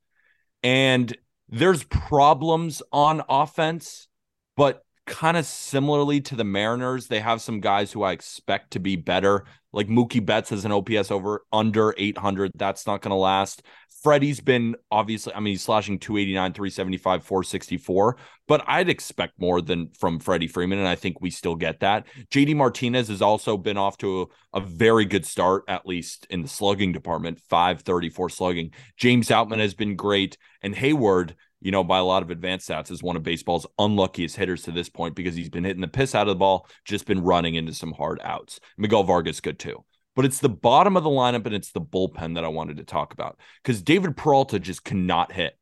[0.64, 1.16] And
[1.50, 4.08] there's problems on offense,
[4.56, 8.80] but kind of similarly to the Mariners, they have some guys who I expect to
[8.80, 9.46] be better.
[9.74, 12.52] Like Mookie Betts has an OPS over under 800.
[12.56, 13.64] That's not going to last.
[14.02, 19.92] Freddie's been obviously, I mean, he's slashing 289, 375, 464, but I'd expect more than
[19.98, 20.80] from Freddie Freeman.
[20.80, 22.08] And I think we still get that.
[22.32, 24.24] JD Martinez has also been off to
[24.54, 28.72] a, a very good start, at least in the slugging department, 534 slugging.
[28.98, 30.36] James Outman has been great.
[30.64, 34.36] And Heyward, you know, by a lot of advanced stats, is one of baseball's unluckiest
[34.36, 37.06] hitters to this point because he's been hitting the piss out of the ball, just
[37.06, 38.60] been running into some hard outs.
[38.78, 39.86] Miguel Vargas, good too.
[40.16, 42.84] But it's the bottom of the lineup and it's the bullpen that I wanted to
[42.84, 45.58] talk about because David Peralta just cannot hit.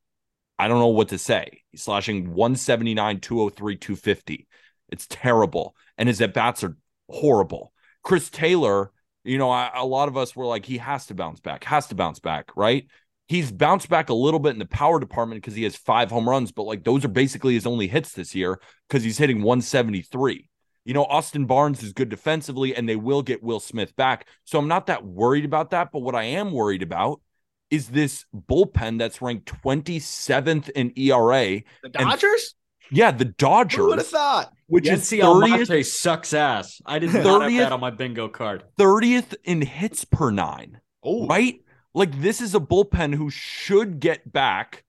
[0.58, 1.64] I don't know what to say.
[1.72, 4.48] He's slashing 179, 203, 250.
[4.90, 5.76] It's terrible.
[5.98, 6.78] And his at bats are
[7.10, 7.74] horrible.
[8.04, 8.92] Chris Taylor,
[9.24, 11.88] you know, I, a lot of us were like, he has to bounce back, has
[11.88, 12.88] to bounce back, right?
[13.30, 16.28] He's bounced back a little bit in the power department because he has five home
[16.28, 20.50] runs, but like those are basically his only hits this year because he's hitting 173.
[20.84, 24.28] You know, Austin Barnes is good defensively, and they will get Will Smith back.
[24.46, 25.92] So I'm not that worried about that.
[25.94, 27.22] But what I am worried about
[27.70, 31.62] is this bullpen that's ranked 27th in ERA.
[31.84, 32.56] the Dodgers.
[32.92, 33.78] Yeah, the Dodgers.
[33.78, 34.54] Who would have Dodgers, thought?
[34.66, 36.82] which is Yency 30th, Almonte sucks ass.
[36.84, 38.64] I did not have 30th that on my bingo card.
[38.80, 40.82] 30th in hits per nine.
[41.04, 41.62] Oh, right?
[41.94, 44.84] Like this is a bullpen who should get back,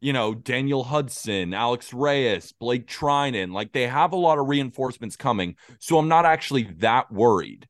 [0.00, 3.52] you know, Daniel Hudson, Alex Reyes, Blake Treinen.
[3.52, 5.56] Like they have a lot of reinforcements coming.
[5.78, 7.66] So I'm not actually that worried.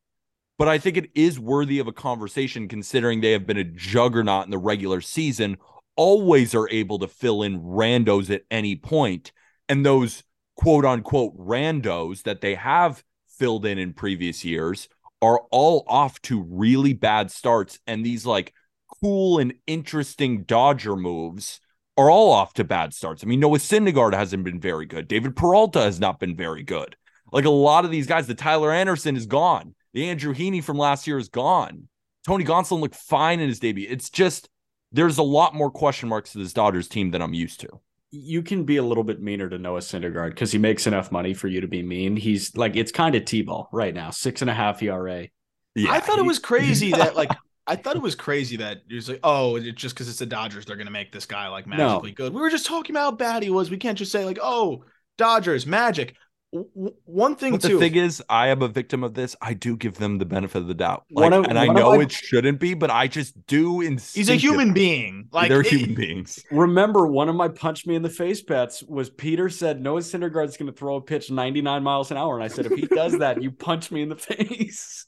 [0.57, 4.43] But I think it is worthy of a conversation considering they have been a juggernaut
[4.43, 5.57] in the regular season,
[5.95, 9.31] always are able to fill in randos at any point,
[9.67, 10.23] And those
[10.55, 14.89] quote unquote randos that they have filled in in previous years
[15.21, 17.79] are all off to really bad starts.
[17.87, 18.53] And these like
[19.01, 21.59] cool and interesting Dodger moves
[21.97, 23.23] are all off to bad starts.
[23.23, 25.07] I mean, Noah Syndergaard hasn't been very good.
[25.07, 26.95] David Peralta has not been very good.
[27.31, 29.75] Like a lot of these guys, the Tyler Anderson is gone.
[29.93, 31.87] The Andrew Heaney from last year is gone.
[32.25, 33.87] Tony Gonsolin looked fine in his debut.
[33.89, 34.49] It's just
[34.91, 37.69] there's a lot more question marks to this Dodgers team than I'm used to.
[38.11, 41.33] You can be a little bit meaner to Noah Syndergaard because he makes enough money
[41.33, 42.15] for you to be mean.
[42.15, 45.27] He's like it's kind of T-ball right now, six and a half ERA.
[45.75, 47.29] Yeah, I thought he- it was crazy that like
[47.69, 50.25] I thought it was crazy that it was like, oh, it's just because it's the
[50.25, 52.33] Dodgers, they're gonna make this guy like magically good.
[52.33, 53.69] We were just talking about how bad he was.
[53.69, 54.83] We can't just say like, oh,
[55.17, 56.15] Dodgers magic.
[56.51, 57.73] W- w- one thing But too.
[57.73, 59.35] the thing is, I am a victim of this.
[59.39, 61.05] I do give them the benefit of the doubt.
[61.11, 63.81] Like, of- and I know my- it shouldn't be, but I just do.
[63.81, 65.27] he's a human being.
[65.31, 66.43] Like They're it- human beings.
[66.49, 70.57] Remember, one of my punch me in the face bets was Peter said Noah Syndergaard's
[70.57, 73.19] going to throw a pitch 99 miles an hour, and I said if he does
[73.19, 75.05] that, you punch me in the face.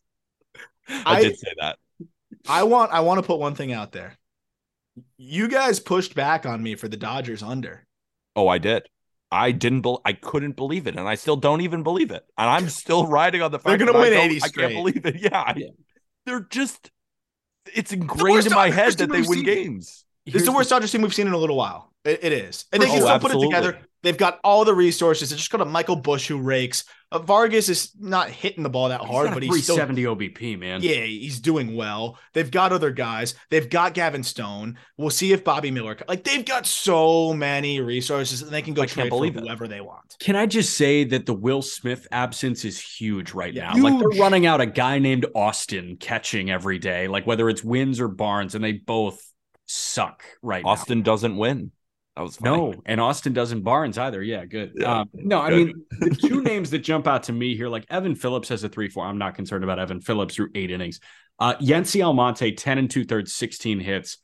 [0.88, 1.80] I, I- did say that.
[2.48, 4.18] I want I want to put one thing out there.
[5.18, 7.86] You guys pushed back on me for the Dodgers under.
[8.36, 8.84] Oh, I did.
[9.32, 9.82] I didn't.
[9.82, 12.24] Be- I couldn't believe it, and I still don't even believe it.
[12.38, 14.74] And I'm still riding on the fact They're gonna that I win 80 I can't
[14.74, 15.16] believe it.
[15.22, 15.68] Yeah, I- Yeah.
[16.26, 16.92] they're just.
[17.74, 19.44] It's ingrained in my Dodgers head that they win seen.
[19.46, 20.04] games.
[20.26, 21.94] This is the worst Dodgers team we've seen in a little while.
[22.04, 22.66] It, it is.
[22.74, 23.80] And they Oh, can still put it together.
[24.04, 25.30] They've got all the resources.
[25.30, 26.86] They just got a Michael Busch who rakes.
[27.12, 29.76] Uh, Vargas is not hitting the ball that He's hard, got a but he's still
[29.76, 30.82] 370 OBP, man.
[30.82, 32.18] Yeah, he's doing well.
[32.34, 33.36] They've got other guys.
[33.50, 34.78] They've got Gavin Stone.
[34.98, 35.98] We'll see if Bobby Miller.
[36.08, 39.36] Like they've got so many resources, and they can go I can't trade for believe
[39.36, 39.42] it.
[39.42, 40.16] whoever they want.
[40.20, 43.76] Can I just say that the Will Smith absence is huge right now?
[43.76, 48.00] Like they're running out a guy named Austin catching every day, like whether it's Wynns
[48.00, 49.22] or Barnes, and they both
[49.66, 51.72] suck right Austin doesn't win.
[52.16, 52.56] That was now.
[52.56, 52.72] funny.
[52.72, 54.22] No, and Austin doesn't Barnes either.
[54.22, 54.74] Yeah, good.
[54.76, 57.86] Yeah, um, no, I mean the two names that jump out to me here, like
[57.90, 59.06] Evan Phillips has a three four.
[59.06, 61.00] I'm not concerned about Evan Phillips through eight innings.
[61.40, 64.20] Uh, Yency Almonte, 10 and two thirds, 16 hits.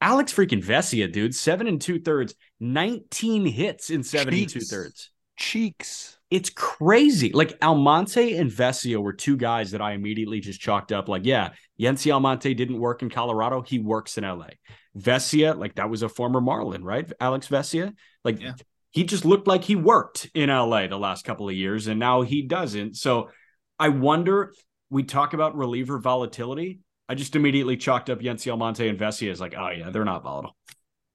[0.00, 5.10] Alex freaking Vesia, dude, seven and two thirds, 19 hits in seven and two thirds.
[5.36, 6.16] Cheeks.
[6.30, 7.32] It's crazy.
[7.32, 11.08] Like Almonte and Vesia were two guys that I immediately just chalked up.
[11.08, 13.62] Like, yeah, Yency Almonte didn't work in Colorado.
[13.62, 14.50] He works in LA.
[14.98, 17.10] Vesia, like that was a former Marlin, right?
[17.20, 17.94] Alex Vesia.
[18.24, 18.54] Like Yeah.
[18.90, 22.22] he just looked like he worked in LA the last couple of years, and now
[22.22, 22.96] he doesn't.
[22.96, 23.30] So
[23.78, 24.52] I wonder,
[24.90, 26.80] we talk about reliever volatility.
[27.08, 30.22] I just immediately chalked up Yency Almonte and Vesia as like, oh yeah, they're not
[30.22, 30.56] volatile.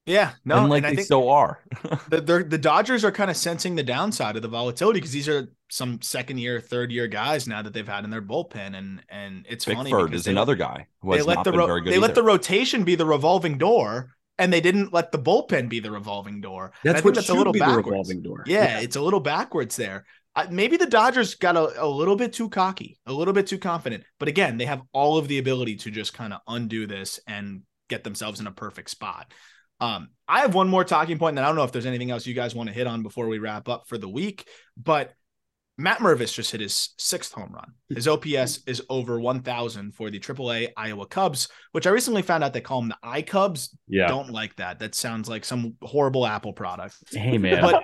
[0.05, 1.63] Yeah, no, and like and I they think so are.
[2.09, 5.27] the, they're- the Dodgers are kind of sensing the downside of the volatility because these
[5.27, 9.01] are some second year, third year guys now that they've had in their bullpen, and
[9.09, 11.51] and it's funny Bickford because is they another guy who they has let not the
[11.51, 11.91] been ro- very good.
[11.91, 15.79] they let the rotation be the revolving door, and they didn't let the bullpen be
[15.79, 16.71] the revolving door.
[16.83, 17.87] That's what that's a little be the backwards.
[17.87, 18.43] revolving door.
[18.45, 20.05] Yeah, it's a little backwards there.
[20.35, 23.57] I, maybe the Dodgers got a, a little bit too cocky, a little bit too
[23.57, 24.03] confident.
[24.19, 27.61] But again, they have all of the ability to just kind of undo this and
[27.89, 29.31] get themselves in a perfect spot.
[29.79, 32.25] Um, I have one more talking point, and I don't know if there's anything else
[32.25, 34.47] you guys want to hit on before we wrap up for the week.
[34.77, 35.13] But
[35.77, 37.73] Matt Mervis just hit his sixth home run.
[37.89, 42.53] His OPS is over 1,000 for the AAA Iowa Cubs, which I recently found out
[42.53, 43.77] they call them the I Cubs.
[43.87, 44.07] Yeah.
[44.07, 44.79] Don't like that.
[44.79, 46.95] That sounds like some horrible Apple product.
[47.11, 47.61] Hey man.
[47.61, 47.83] But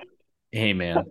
[0.51, 1.03] hey man.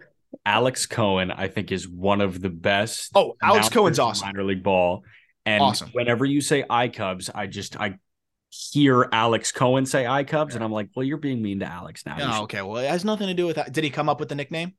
[0.47, 3.11] Alex Cohen, I think, is one of the best.
[3.15, 4.29] Oh, Alex Cohen's awesome.
[4.29, 5.03] Minor league ball.
[5.45, 5.91] And Awesome.
[5.93, 7.97] whenever you say I Cubs, I just I
[8.51, 12.05] hear Alex Cohen say I Cubs, and I'm like, well, you're being mean to Alex
[12.05, 12.17] now.
[12.21, 12.63] Oh, okay.
[12.63, 13.73] Well, it has nothing to do with that.
[13.73, 14.75] Did he come up with the nickname?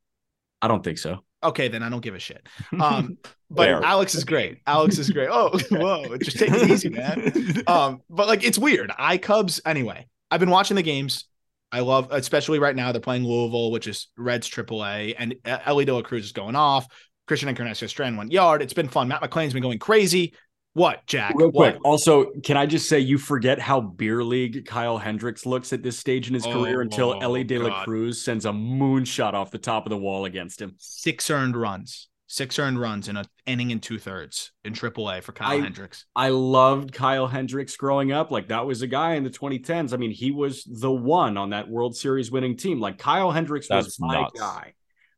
[0.61, 1.24] I don't think so.
[1.43, 2.47] Okay, then I don't give a shit.
[2.80, 3.17] Um,
[3.49, 3.69] but.
[3.69, 4.59] Alex is great.
[4.65, 5.30] Alex is great.
[5.32, 7.63] Oh, whoa, just take it easy, man.
[7.67, 8.91] Um, but like it's weird.
[8.97, 10.07] I Cubs anyway.
[10.30, 11.26] I've been watching the games.
[11.72, 12.91] I love, especially right now.
[12.91, 16.88] They're playing Louisville, which is Reds AAA, and Elly De La Cruz is going off.
[17.28, 18.61] Christian Encarnacion Strand one yard.
[18.61, 19.07] It's been fun.
[19.07, 20.34] Matt McLain's been going crazy.
[20.74, 21.34] What, Jack?
[21.36, 21.74] Real what?
[21.74, 21.86] quick.
[21.86, 25.97] Also, can I just say you forget how beer league Kyle Hendricks looks at this
[25.99, 27.86] stage in his career Oh, until Elly De La God.
[27.86, 30.76] Cruz sends a moonshot off the top of the wall against him.
[30.78, 32.07] Six earned runs.
[32.28, 36.05] Six earned runs in an inning and two thirds in AAA for Kyle I- Hendricks.
[36.15, 38.32] I loved Kyle Hendricks growing up.
[38.32, 39.93] Like that was a guy in the 2010s.
[39.93, 42.80] I mean, he was the one on that World Series winning team.
[42.80, 44.39] Like Kyle Hendricks was my nuts.
[44.39, 44.72] guy.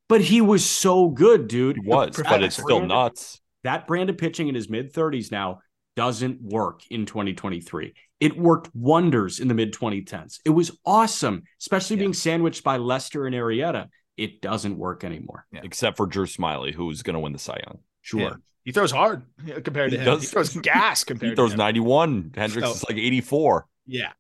[0.10, 1.78] But he was so good, dude.
[1.84, 3.40] He was, but it's still nuts.
[3.64, 5.60] That brand of pitching in his mid 30s now
[5.96, 7.94] doesn't work in 2023.
[8.20, 10.40] It worked wonders in the mid 2010s.
[10.46, 12.02] It was awesome, especially Yeah.
[12.02, 13.88] being sandwiched by Lester and Arrieta.
[14.18, 15.46] It doesn't work anymore.
[15.52, 15.62] Yeah.
[15.64, 17.80] Except for Drew Smyly, who's going to win the Cy Young.
[18.02, 18.20] Sure.
[18.22, 18.34] Yeah.
[18.64, 20.20] He throws hard yeah, compared to He him.
[20.20, 21.32] He throws gas compared to his.
[21.32, 21.60] He throws to him.
[21.60, 22.32] 91.
[22.36, 23.68] Hendricks So- is like 84.
[23.86, 24.12] Yeah.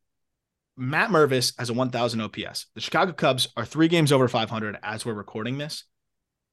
[0.75, 2.65] Matt Mervis has a 1,000 OPS.
[2.73, 5.83] The Chicago Cubs are three games over 500 as we're recording this.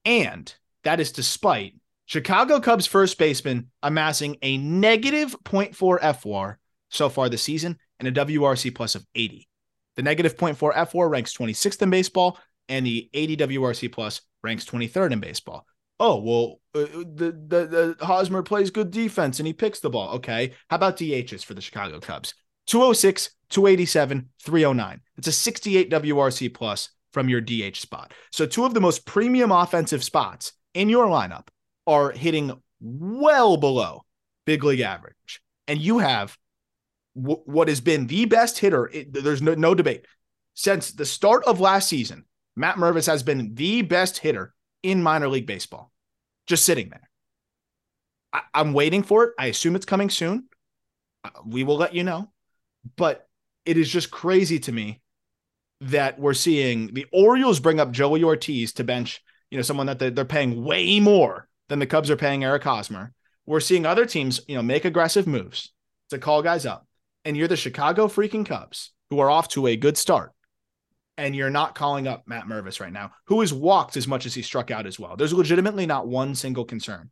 [0.05, 1.75] And that is despite
[2.11, 6.57] Chicago Cubs first baseman amassing a negative 0.4 FWAR
[6.89, 9.47] so far this season and a WRC plus of 80.
[9.95, 12.37] The negative 0.4 FWAR ranks 26th in baseball,
[12.69, 15.65] and the 80 WRC plus ranks 23rd in baseball.
[16.01, 20.17] oh well, uh, the, the the Hosmer plays good defense and he picks the ball.
[20.17, 22.35] Okay, how about DHs for the Chicago Cubs?
[22.67, 25.01] 206, 287, 309.
[25.17, 28.13] It's a 68 WRC plus from your DH spot.
[28.33, 31.47] So two of the most premium offensive spots in your lineup
[31.87, 34.03] are hitting well below
[34.47, 36.37] big league average, and you have
[37.15, 38.89] w- what has been the best hitter.
[38.89, 40.07] It, there's no, no debate
[40.55, 42.25] since the start of last season.
[42.57, 45.93] Matt Mervis has been the best hitter in minor league baseball,
[46.47, 47.09] just sitting there.
[48.33, 49.35] I, I'm waiting for it.
[49.39, 50.49] I assume it's coming soon.
[51.25, 52.31] Uh, We will let you know.
[52.97, 53.29] But
[53.67, 55.01] it is just crazy to me
[55.83, 59.99] that we're seeing the Orioles bring up Joey Ortiz to bench, you know, someone that
[59.99, 63.13] they're, they're paying way more than the Cubs are paying Eric Hosmer.
[63.47, 65.73] We're seeing other teams, you know, make aggressive moves
[66.11, 66.87] to call guys up.
[67.25, 70.33] And you're the Chicago freaking Cubs who are off to a good start.
[71.17, 74.35] And you're not calling up Matt Mervis right now, who has walked as much as
[74.35, 75.17] he struck out as well.
[75.17, 77.11] There's legitimately not one single concern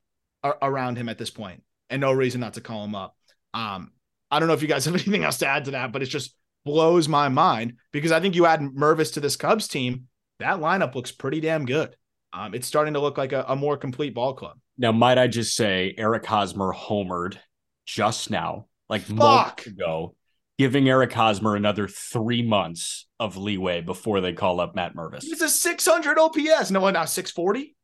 [0.63, 3.17] around him at this point, and no reason not to call him up.
[3.55, 3.93] Um,
[4.31, 6.07] I don't know if you guys have anything else to add to that, but it
[6.07, 6.35] just
[6.65, 10.09] blows my mind because I think you add Mervis to this Cubs team,
[10.41, 11.95] that lineup looks pretty damn good.
[12.33, 14.59] Um, it's starting to look like a, a more complete ball club.
[14.77, 17.39] Now, might I just say, Eric Hosmer homered
[17.87, 19.17] just now, like Fuck.
[19.17, 20.15] months ago,
[20.59, 25.25] giving Eric Hosmer another three months of leeway before they call up Matt Mervis.
[25.25, 26.71] It's a 600 OPS.
[26.71, 27.75] No one now 640.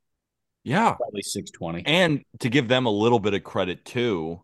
[0.65, 0.93] Yeah.
[0.93, 1.87] Probably 620.
[1.87, 4.43] And to give them a little bit of credit too,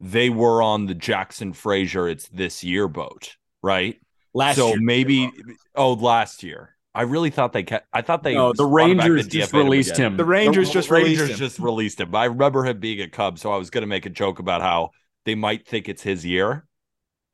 [0.00, 4.00] they were on the Jackson Frazier it's this year boat, right?
[4.34, 5.30] Last so year, maybe
[5.74, 6.76] oh last year.
[6.98, 10.06] I really thought they kept I thought they no, the Rangers the just released again.
[10.12, 10.16] him.
[10.16, 11.38] The Rangers The just Rangers released him.
[11.38, 12.14] just released him.
[12.14, 14.62] I remember him being a Cub, so I was going to make a joke about
[14.62, 14.90] how
[15.24, 16.66] they might think it's his year.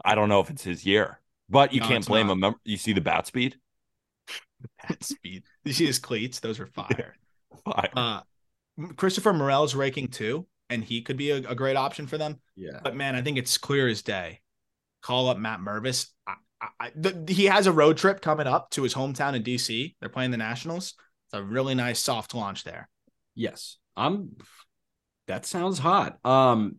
[0.04, 2.48] I don't know if it's his year, but you No, can't blame not.
[2.48, 2.54] him.
[2.64, 3.56] You see the bat speed?
[4.88, 5.44] bat speed.
[5.64, 6.40] You see his cleats?
[6.40, 7.14] Those are fire.
[7.64, 7.90] Fire.
[7.96, 8.20] Uh,
[8.96, 12.38] Christopher Morel's raking too, and he could be a, a great option for them.
[12.56, 12.80] Yeah.
[12.82, 14.40] But man, I think it's clear as day.
[15.00, 16.08] Call up Matt Mervis.
[16.26, 16.34] I,
[16.80, 19.94] I, I, the, he has a road trip coming up to his hometown in DC.
[20.00, 20.94] They're playing the Nationals.
[21.26, 22.88] It's a really nice soft launch there.
[23.34, 23.76] Yes.
[23.96, 24.36] I'm
[25.26, 26.24] that sounds hot.
[26.24, 26.76] Um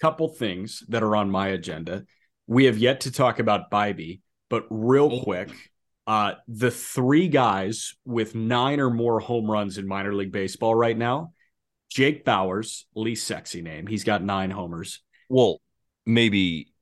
[0.00, 2.04] couple things that are on my agenda.
[2.46, 4.20] We have yet to talk about Bibee,
[4.50, 5.22] but real Oh.
[5.22, 5.50] quick,
[6.06, 10.96] uh the three guys with 9 or more home runs in minor league baseball right
[10.96, 11.32] now.
[11.90, 13.86] Jake Bauers, least sexy name.
[13.86, 15.02] He's got 9 homers.
[15.28, 15.60] Well,
[16.04, 16.72] maybe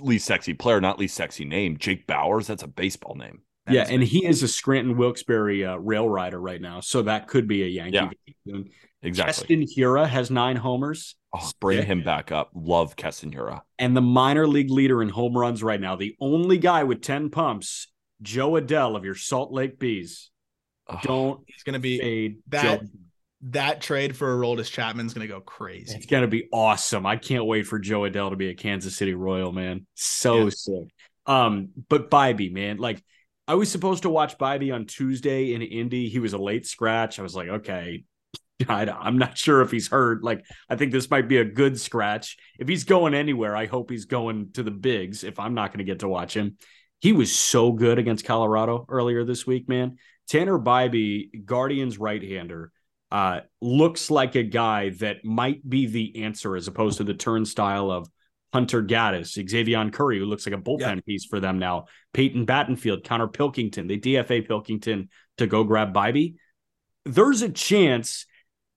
[0.00, 1.78] least sexy player, not least sexy name.
[1.78, 2.46] Jake Bauers.
[2.46, 3.42] That's a baseball name.
[3.66, 7.02] That yeah, is and he is a Scranton Wilkes-Barre uh, rail rider right now, so
[7.02, 7.94] that could be a Yankee.
[7.94, 8.10] Yeah.
[8.46, 8.70] soon.
[9.02, 9.32] Exactly.
[9.32, 11.16] Keston Hiura has 9 homers.
[11.34, 11.86] Oh, bring Sick.
[11.86, 12.50] him back up.
[12.54, 13.60] Love Keston Hiura.
[13.78, 17.28] and the minor league leader in home runs right now, the only guy with 10
[17.30, 17.88] pumps,
[18.22, 20.30] Jo Adell of your Salt Lake Bees.
[20.88, 21.00] Ugh.
[21.02, 22.86] Don't He's going to be fade that- Joe.
[23.48, 25.94] That trade for Aroldis Chapman's going to go crazy.
[25.94, 27.04] It's going to be awesome.
[27.04, 29.86] I can't wait for Jo Adell to be a Kansas City Royal, man.
[29.94, 30.50] So Yeah.
[30.50, 30.88] sick.
[31.26, 33.02] Um, but Bibee, man, like
[33.46, 36.08] I was supposed to watch Bibee on Tuesday in Indy.
[36.08, 37.18] He was a late scratch.
[37.18, 38.04] I was like, okay,
[38.68, 40.22] I, I'm not sure if he's hurt.
[40.22, 42.36] Like, I think this might be a good scratch.
[42.58, 45.24] If he's going anywhere, I hope he's going to the bigs.
[45.24, 46.56] If I'm not going to get to watch him,
[47.00, 49.98] he was so good against Colorado earlier this week, man.
[50.28, 52.72] Tanner Bibee, Guardians right-hander,
[53.14, 57.88] uh, looks like a guy that might be the answer as opposed to the turnstile
[57.88, 58.08] of
[58.52, 61.84] Hunter Gaddis, Xzavion Curry, who looks like a bullpen piece for them now.
[62.12, 66.34] Peyton Battenfield, Connor Pilkington, they DFA Pilkington to go grab Bibee.
[67.04, 68.26] There's a chance,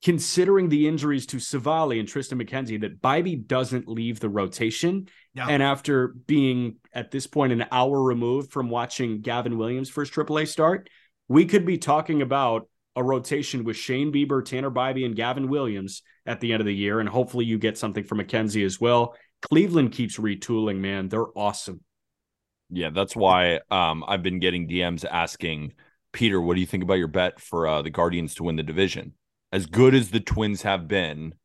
[0.04, 5.08] considering the injuries to Civale and Tristan McKenzie, that Bibee doesn't leave the rotation.
[5.34, 5.48] Yeah.
[5.50, 10.48] And after being at this point an hour removed from watching Gavin Williams' first AAA
[10.48, 10.92] start,
[11.28, 12.68] we could be talking about
[12.98, 16.76] a rotation with Shane Bieber, Tanner Bibee, and Gavin Williams at the end of the
[16.76, 17.00] year.
[17.00, 19.16] And hopefully you get something from McKenzie as well.
[19.44, 21.08] Cleveland keeps retooling, man.
[21.08, 21.82] They're awesome.
[22.72, 25.74] Yeah, that's why um, I've been getting DMs asking
[26.12, 28.64] Peter, what do you think about your bet for uh, the Guardians to win the
[28.64, 29.14] division?
[29.52, 31.36] As good as the Twins have been,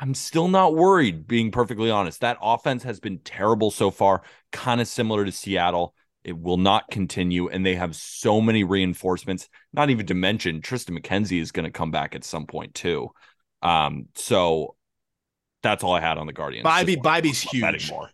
[0.00, 2.20] I'm still not worried, being perfectly honest.
[2.20, 5.94] That offense has been terrible so far, kind of similar to Seattle.
[6.24, 9.48] It will not continue, and they have so many reinforcements.
[9.72, 13.10] Not even to mention Tristan McKenzie is going to come back at some point too.
[13.62, 14.74] Um, so
[15.62, 16.66] that's all I had on the Guardians.
[16.66, 17.90] Bibee, Just wanted Bibee's talk about betting huge.
[17.90, 18.10] more.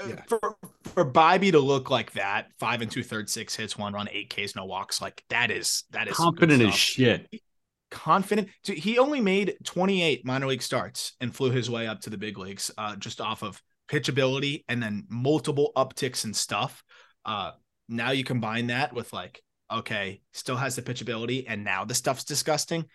[0.00, 3.92] Uh, For for Bibee to look like that, five and two thirds, six hits, one
[3.92, 7.28] run, eight Ks, no walks, like that is that is Confident as shit.
[7.90, 8.48] confident.
[8.62, 12.38] He only made 28 minor league starts and flew his way up to the big
[12.38, 16.82] leagues uh, just off of pitchability and then multiple upticks and stuff.
[17.24, 17.52] Uh,
[17.88, 22.24] now you combine that with like, okay, still has the pitchability and now the stuff's
[22.24, 22.86] disgusting.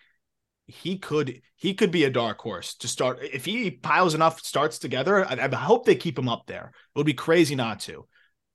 [0.67, 4.80] he could he could be a dark horse to start if he piles enough starts
[4.80, 5.26] together.
[5.26, 6.72] I, I hope they keep him up there.
[6.74, 8.07] It would be crazy not to.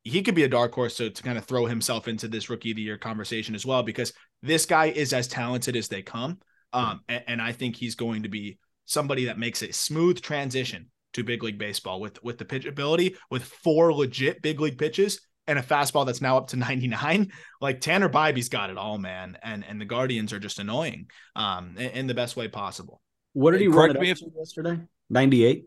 [0.04, 2.70] He could be a dark horse to, to kind of throw himself into this rookie
[2.70, 4.12] of the year conversation as well because
[4.42, 6.38] this guy is as talented as they come.
[6.72, 10.90] Um, and, and I think he's going to be somebody that makes a smooth transition
[11.14, 15.20] to big league baseball with with the pitch ability with four legit big league pitches
[15.46, 19.38] and a fastball that's now up to 99 like tanner Bibee's got it all man
[19.42, 23.00] and and the guardians are just annoying um in, in the best way possible
[23.32, 24.80] What did he Correct run it me if- yesterday?
[25.10, 25.64] 98.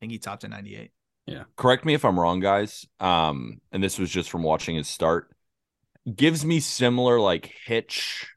[0.00, 0.90] think he topped at 98
[1.26, 2.86] yeah correct me if I'm wrong, guys.
[3.00, 5.28] Um, and this was just from watching his start.
[6.14, 8.28] Gives me similar like hitch,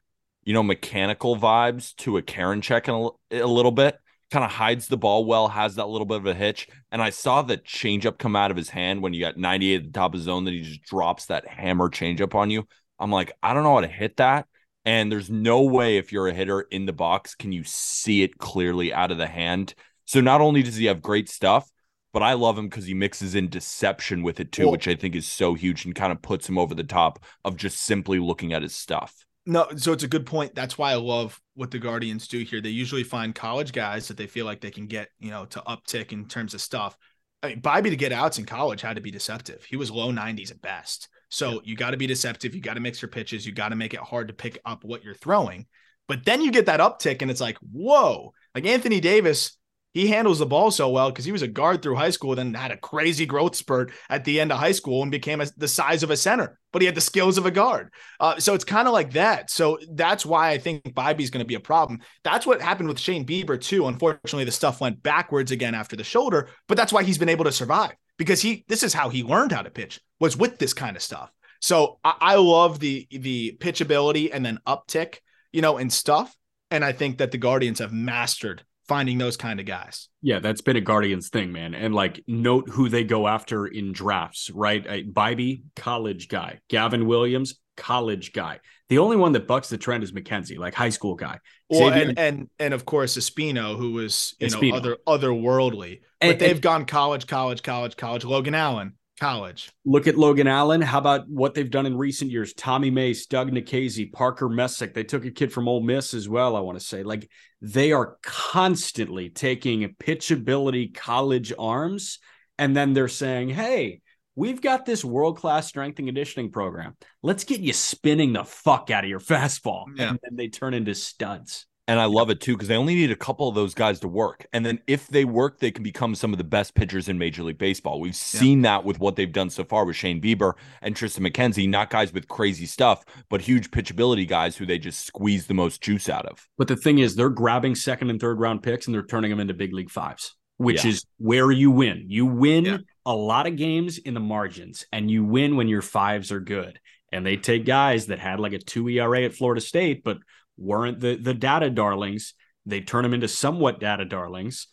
[0.42, 3.08] you know, mechanical vibes to a Karen check in a,
[3.42, 3.96] a little bit.
[4.30, 6.68] Kind of hides the ball well, has that little bit of a hitch.
[6.92, 9.84] And I saw the changeup come out of his hand when you got 98 at
[9.84, 12.66] the top of zone, that he just drops that hammer changeup on you.
[12.98, 14.46] I'm like, I don't know how to hit that.
[14.84, 18.38] And there's no way if you're a hitter in the box, can you see it
[18.38, 19.74] clearly out of the hand?
[20.06, 21.68] So not only does he have great stuff,
[22.12, 24.94] but I love him because he mixes in deception with it too, Well- which I
[24.94, 28.18] think is so huge and kind of puts him over the top of just simply
[28.18, 29.14] looking at his stuff.
[29.46, 30.54] No, so it's a good point.
[30.54, 32.60] That's why I love what the Guardians do here.
[32.60, 35.60] They usually find college guys that they feel like they can get, you know, to
[35.60, 36.96] uptick in terms of stuff.
[37.42, 39.64] I mean, Bobby to get outs in college had to be deceptive.
[39.64, 41.08] He was low 90s at best.
[41.30, 42.54] So you got to be deceptive.
[42.54, 43.46] You got to mix your pitches.
[43.46, 45.66] You got to make it hard to pick up what you're throwing.
[46.06, 48.34] But then you get that uptick and it's like, whoa.
[48.54, 49.56] Like Anthony Davis,
[49.92, 52.54] he handles the ball so well because he was a guard through high school, then
[52.54, 55.66] had a crazy growth spurt at the end of high school and became a, the
[55.66, 57.92] size of a center, but he had the skills of a guard.
[58.20, 59.50] Uh, so it's kind of like that.
[59.50, 62.00] So that's why I think Bibee's going to be a problem.
[62.22, 63.86] That's what happened with Shane Bieber too.
[63.86, 67.44] Unfortunately, the stuff went backwards again after the shoulder, but that's why he's been able
[67.44, 70.74] to survive because he this is how he learned how to pitch was with this
[70.74, 71.30] kind of stuff.
[71.60, 75.16] So I, I love the the pitch ability and then uptick,
[75.52, 76.34] you know, and stuff.
[76.70, 80.08] And I think that the Guardians have mastered finding those kind of guys.
[80.20, 81.74] Yeah, that's been a Guardians thing, man.
[81.76, 84.84] And like, note who they go after in drafts, right?
[84.84, 86.58] Uh, Bibee, college guy.
[86.68, 88.58] Gavin Williams, college guy.
[88.88, 91.38] The only one that bucks the trend is McKenzie, like high school guy.
[91.68, 94.70] Well, Xavier- and and and of course Espino, who was you Espino.
[94.72, 98.24] know other otherworldly, but And- they've and- gone college, college, college, college.
[98.24, 99.70] Logan Allen, college.
[99.84, 100.80] Look at Logan Allen.
[100.80, 102.54] How about what they've done in recent years?
[102.54, 104.94] Tommy Mace, Doug Nikhazy, Parker Messick.
[104.94, 107.02] They took a kid from Ole Miss as well, I want to say.
[107.02, 112.18] Like they are constantly taking pitchability college arms
[112.58, 114.00] and then they're saying, hey,
[114.34, 116.96] we've got this world class strength and conditioning program.
[117.22, 119.84] Let's get you spinning the fuck out of your fastball.
[119.94, 120.10] Yeah.
[120.10, 121.66] And then they turn into studs.
[121.90, 124.06] And I love it too because they only need a couple of those guys to
[124.06, 124.46] work.
[124.52, 127.42] And then if they work, they can become some of the best pitchers in Major
[127.42, 127.98] League Baseball.
[127.98, 131.68] We've seen that with what they've done so far with Shane Bieber and Tristan McKenzie,
[131.68, 135.80] not guys with crazy stuff, but huge pitchability guys who they just squeeze the most
[135.82, 136.46] juice out of.
[136.56, 139.40] But the thing is, they're grabbing second and third round picks and they're turning them
[139.40, 140.92] into big league fives, which Yeah.
[140.92, 142.04] is where you win.
[142.06, 142.78] You win Yeah.
[143.04, 146.78] a lot of games in the margins, and you win when your fives are good.
[147.10, 150.18] And they take guys that had like a two ERA at Florida State, but
[150.60, 152.34] weren't the the data darlings.
[152.66, 154.68] They turn them into somewhat data darlings,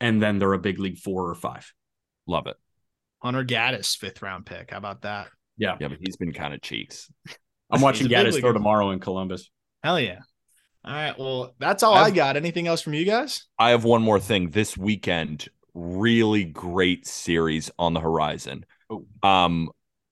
[0.00, 1.72] and then they're a big league four or five.
[2.26, 2.56] Love it.
[3.22, 4.70] Hunter Gaddis, fifth round pick.
[4.70, 5.28] How about that?
[5.56, 7.10] Yeah, yeah, but he's been kind of cheeks.
[7.70, 8.40] I'm watching He's a big Gaddis leaguer.
[8.48, 9.50] throw tomorrow in Columbus.
[9.82, 10.20] Hell yeah.
[10.84, 11.18] All right.
[11.18, 12.36] Well, that's all I I've- got.
[12.36, 13.46] Anything else from you guys?
[13.58, 14.50] I have one more thing.
[14.50, 18.64] This weekend, really great series on the horizon.
[18.88, 19.04] Oh.
[19.22, 19.70] Um,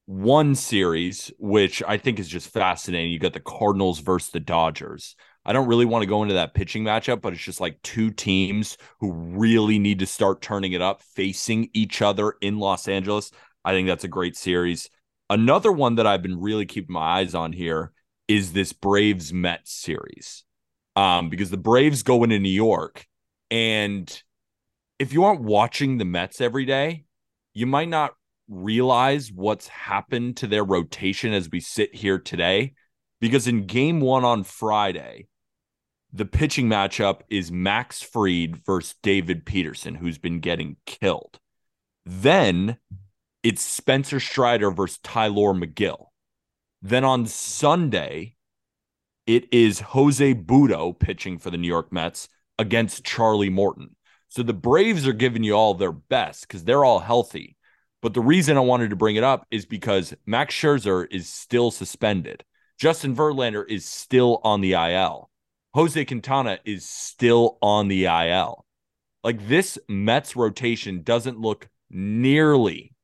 [0.09, 3.13] one series which I think is just fascinating.
[3.13, 5.15] You got the Cardinals versus the Dodgers.
[5.45, 8.11] I don't really want to go into that pitching matchup, but it's just like two
[8.11, 13.31] teams who really need to start turning it up, facing each other in Los Angeles.
[13.67, 14.89] I think that's a great series.
[15.29, 17.93] Another one that I've been really keeping my eyes on here
[18.29, 20.43] is this Braves Mets series.
[20.97, 23.07] Um, because the Braves go into New York
[23.51, 24.23] and
[24.99, 27.05] if you aren't watching the Mets every day,
[27.53, 28.15] you might not
[28.49, 32.75] realize what's happened to their rotation as we sit here today.
[33.21, 35.29] Because in game one on Friday,
[36.13, 41.39] the pitching matchup is Max Fried versus David Peterson, who's been getting killed.
[42.07, 42.79] Then
[43.43, 46.07] it's Spencer Strider versus Tylor Megill.
[46.81, 48.37] Then on Sunday,
[49.27, 52.29] it is Jose Butto pitching for the New York Mets
[52.59, 53.95] against Charlie Morton.
[54.29, 57.58] So the Braves are giving you all their best because they're all healthy.
[58.01, 61.71] But the reason I wanted to bring it up is because Max Scherzer is still
[61.71, 62.45] suspended.
[62.79, 65.31] Justin Verlander is still on the IL.
[65.75, 68.65] Jose Quintana is still on the IL.
[69.25, 72.95] Like this Mets rotation doesn't look nearly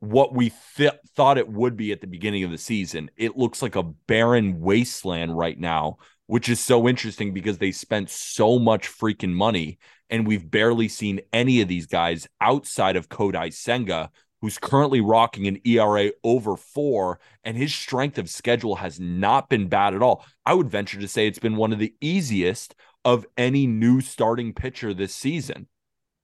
[0.00, 3.10] what we th- thought it would be at the beginning of the season.
[3.16, 5.98] It looks like a barren wasteland right now
[6.30, 11.20] which is so interesting because they spent so much freaking money and we've barely seen
[11.32, 17.18] any of these guys outside of Kodai Senga, who's currently rocking an ERA over four,
[17.42, 20.24] and his strength of schedule has not been bad at all.
[20.46, 24.54] I would venture to say it's been one of the easiest of any new starting
[24.54, 25.66] pitcher this season.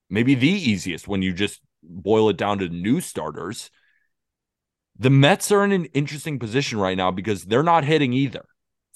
[0.09, 3.69] Maybe the easiest when you just boil it down to new starters.
[4.97, 8.45] The Mets are in an interesting position right now because they're not hitting either.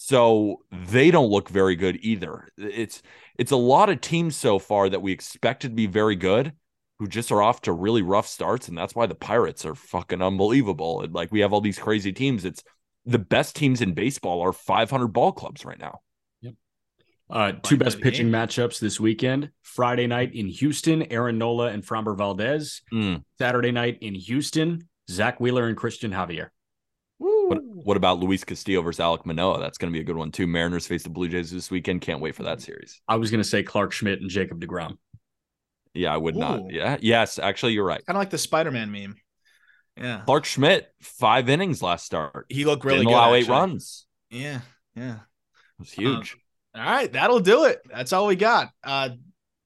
[0.04, 2.50] So they don't look very good either.
[2.58, 3.04] It's
[3.38, 6.54] it's a lot of teams so far that we expected to be very good
[6.98, 10.24] who just are off to really rough starts and that's why the Pirates are fucking
[10.24, 11.02] unbelievable.
[11.02, 12.46] And like we have all these crazy teams.
[12.46, 12.64] It's
[13.06, 16.00] the best teams in baseball are 500 ball clubs right now.
[16.42, 16.54] Yep.
[17.30, 18.34] Uh, two best pitching game.
[18.34, 19.52] matchups this weekend.
[19.62, 22.82] Friday night in Houston, Aaron Nola and Framber Valdez.
[22.92, 23.24] Mm.
[23.38, 26.50] Saturday night in Houston, Zack Wheeler and Cristian Javier.
[27.56, 29.60] What, what, about Luis Castillo versus Alek Manoah?
[29.60, 30.48] That's going to be a good one too.
[30.48, 32.02] Mariners face the Blue Jays this weekend.
[32.02, 33.02] Can't wait for that series.
[33.08, 34.98] I was going to say Clarke Schmidt and Jacob DeGrom.
[35.94, 36.40] Yeah, I would Ooh.
[36.40, 36.72] not.
[36.72, 36.98] Yeah.
[37.02, 38.06] Yes, actually, you're right.
[38.06, 39.16] Kind of like the Spider Man meme.
[39.98, 40.22] Yeah.
[40.26, 42.46] Clarke Schmidt, five innings last start.
[42.50, 43.16] He looked really Didn't good.
[43.16, 44.06] Allow eight runs.
[44.30, 44.62] Yeah.
[44.96, 45.16] Yeah.
[45.16, 46.38] It was huge.
[46.74, 47.12] Um, all right.
[47.12, 47.82] That'll do it.
[47.90, 48.70] That's all we got.
[48.84, 49.10] Uh,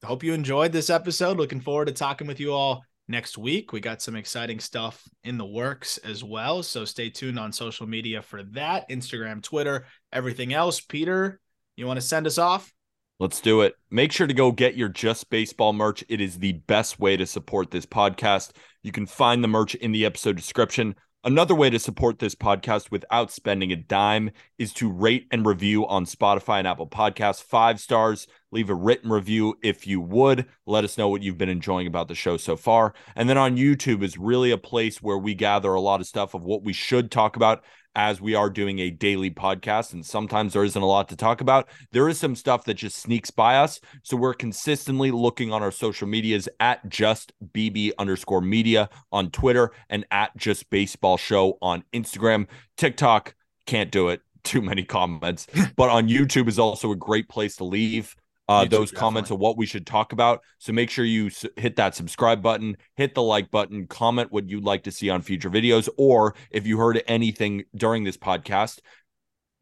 [0.03, 1.37] hope you enjoyed this episode.
[1.37, 3.71] Looking forward to talking with you all next week.
[3.71, 6.63] We got some exciting stuff in the works as well.
[6.63, 10.81] So stay tuned on social media for that Instagram, Twitter, everything else.
[10.81, 11.39] Peter,
[11.75, 12.71] you want to send us off?
[13.19, 13.75] Let's do it.
[13.89, 16.03] Make sure to go get your Just Baseball merch.
[16.09, 18.51] It is the best way to support this podcast.
[18.83, 20.95] You can find the merch in the episode description.
[21.25, 25.87] Another way to support this podcast without spending a dime is to rate and review
[25.87, 27.41] on Spotify and Apple Podcasts.
[27.41, 28.27] Five stars.
[28.51, 30.45] Leave a written review if you would.
[30.67, 32.93] Let us know what you've been enjoying about the show so far.
[33.15, 36.35] And then on YouTube is really a place where we gather a lot of stuff
[36.35, 37.63] of what we should talk about
[37.95, 41.41] as we are doing a daily podcast and sometimes there isn't a lot to talk
[41.41, 43.79] about there is some stuff that just sneaks by us.
[44.03, 49.71] So we're consistently looking on our social medias at just bb underscore media on twitter
[49.89, 52.47] and at just baseball show on instagram.
[52.77, 53.35] Tiktok
[53.65, 54.21] can't do it.
[54.43, 55.47] Too many comments.
[55.75, 58.15] But on youtube is also a great place to leave
[58.47, 58.97] uh, those definitely.
[58.99, 60.41] comments of what we should talk about.
[60.59, 64.49] So make sure you s- hit that subscribe button, hit the like button, comment what
[64.49, 68.79] you'd like to see on future videos, or if you heard anything during this podcast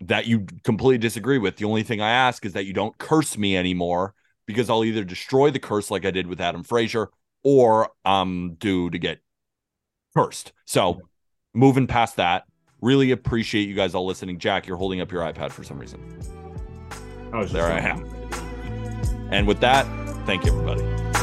[0.01, 3.37] that you completely disagree with, the only thing I ask is that you don't curse
[3.37, 4.13] me anymore
[4.45, 7.09] because I'll either destroy the curse like I did with Adam Frazier
[7.43, 9.19] or um do to get
[10.15, 10.51] cursed.
[10.65, 11.01] So
[11.53, 12.43] moving past that,
[12.81, 14.39] really appreciate you guys all listening.
[14.39, 16.01] Jack, you're holding up your iPad for some reason.
[17.31, 17.65] There.
[17.65, 18.22] I am.
[19.33, 19.87] And with that,
[20.27, 21.22] thank you, everybody.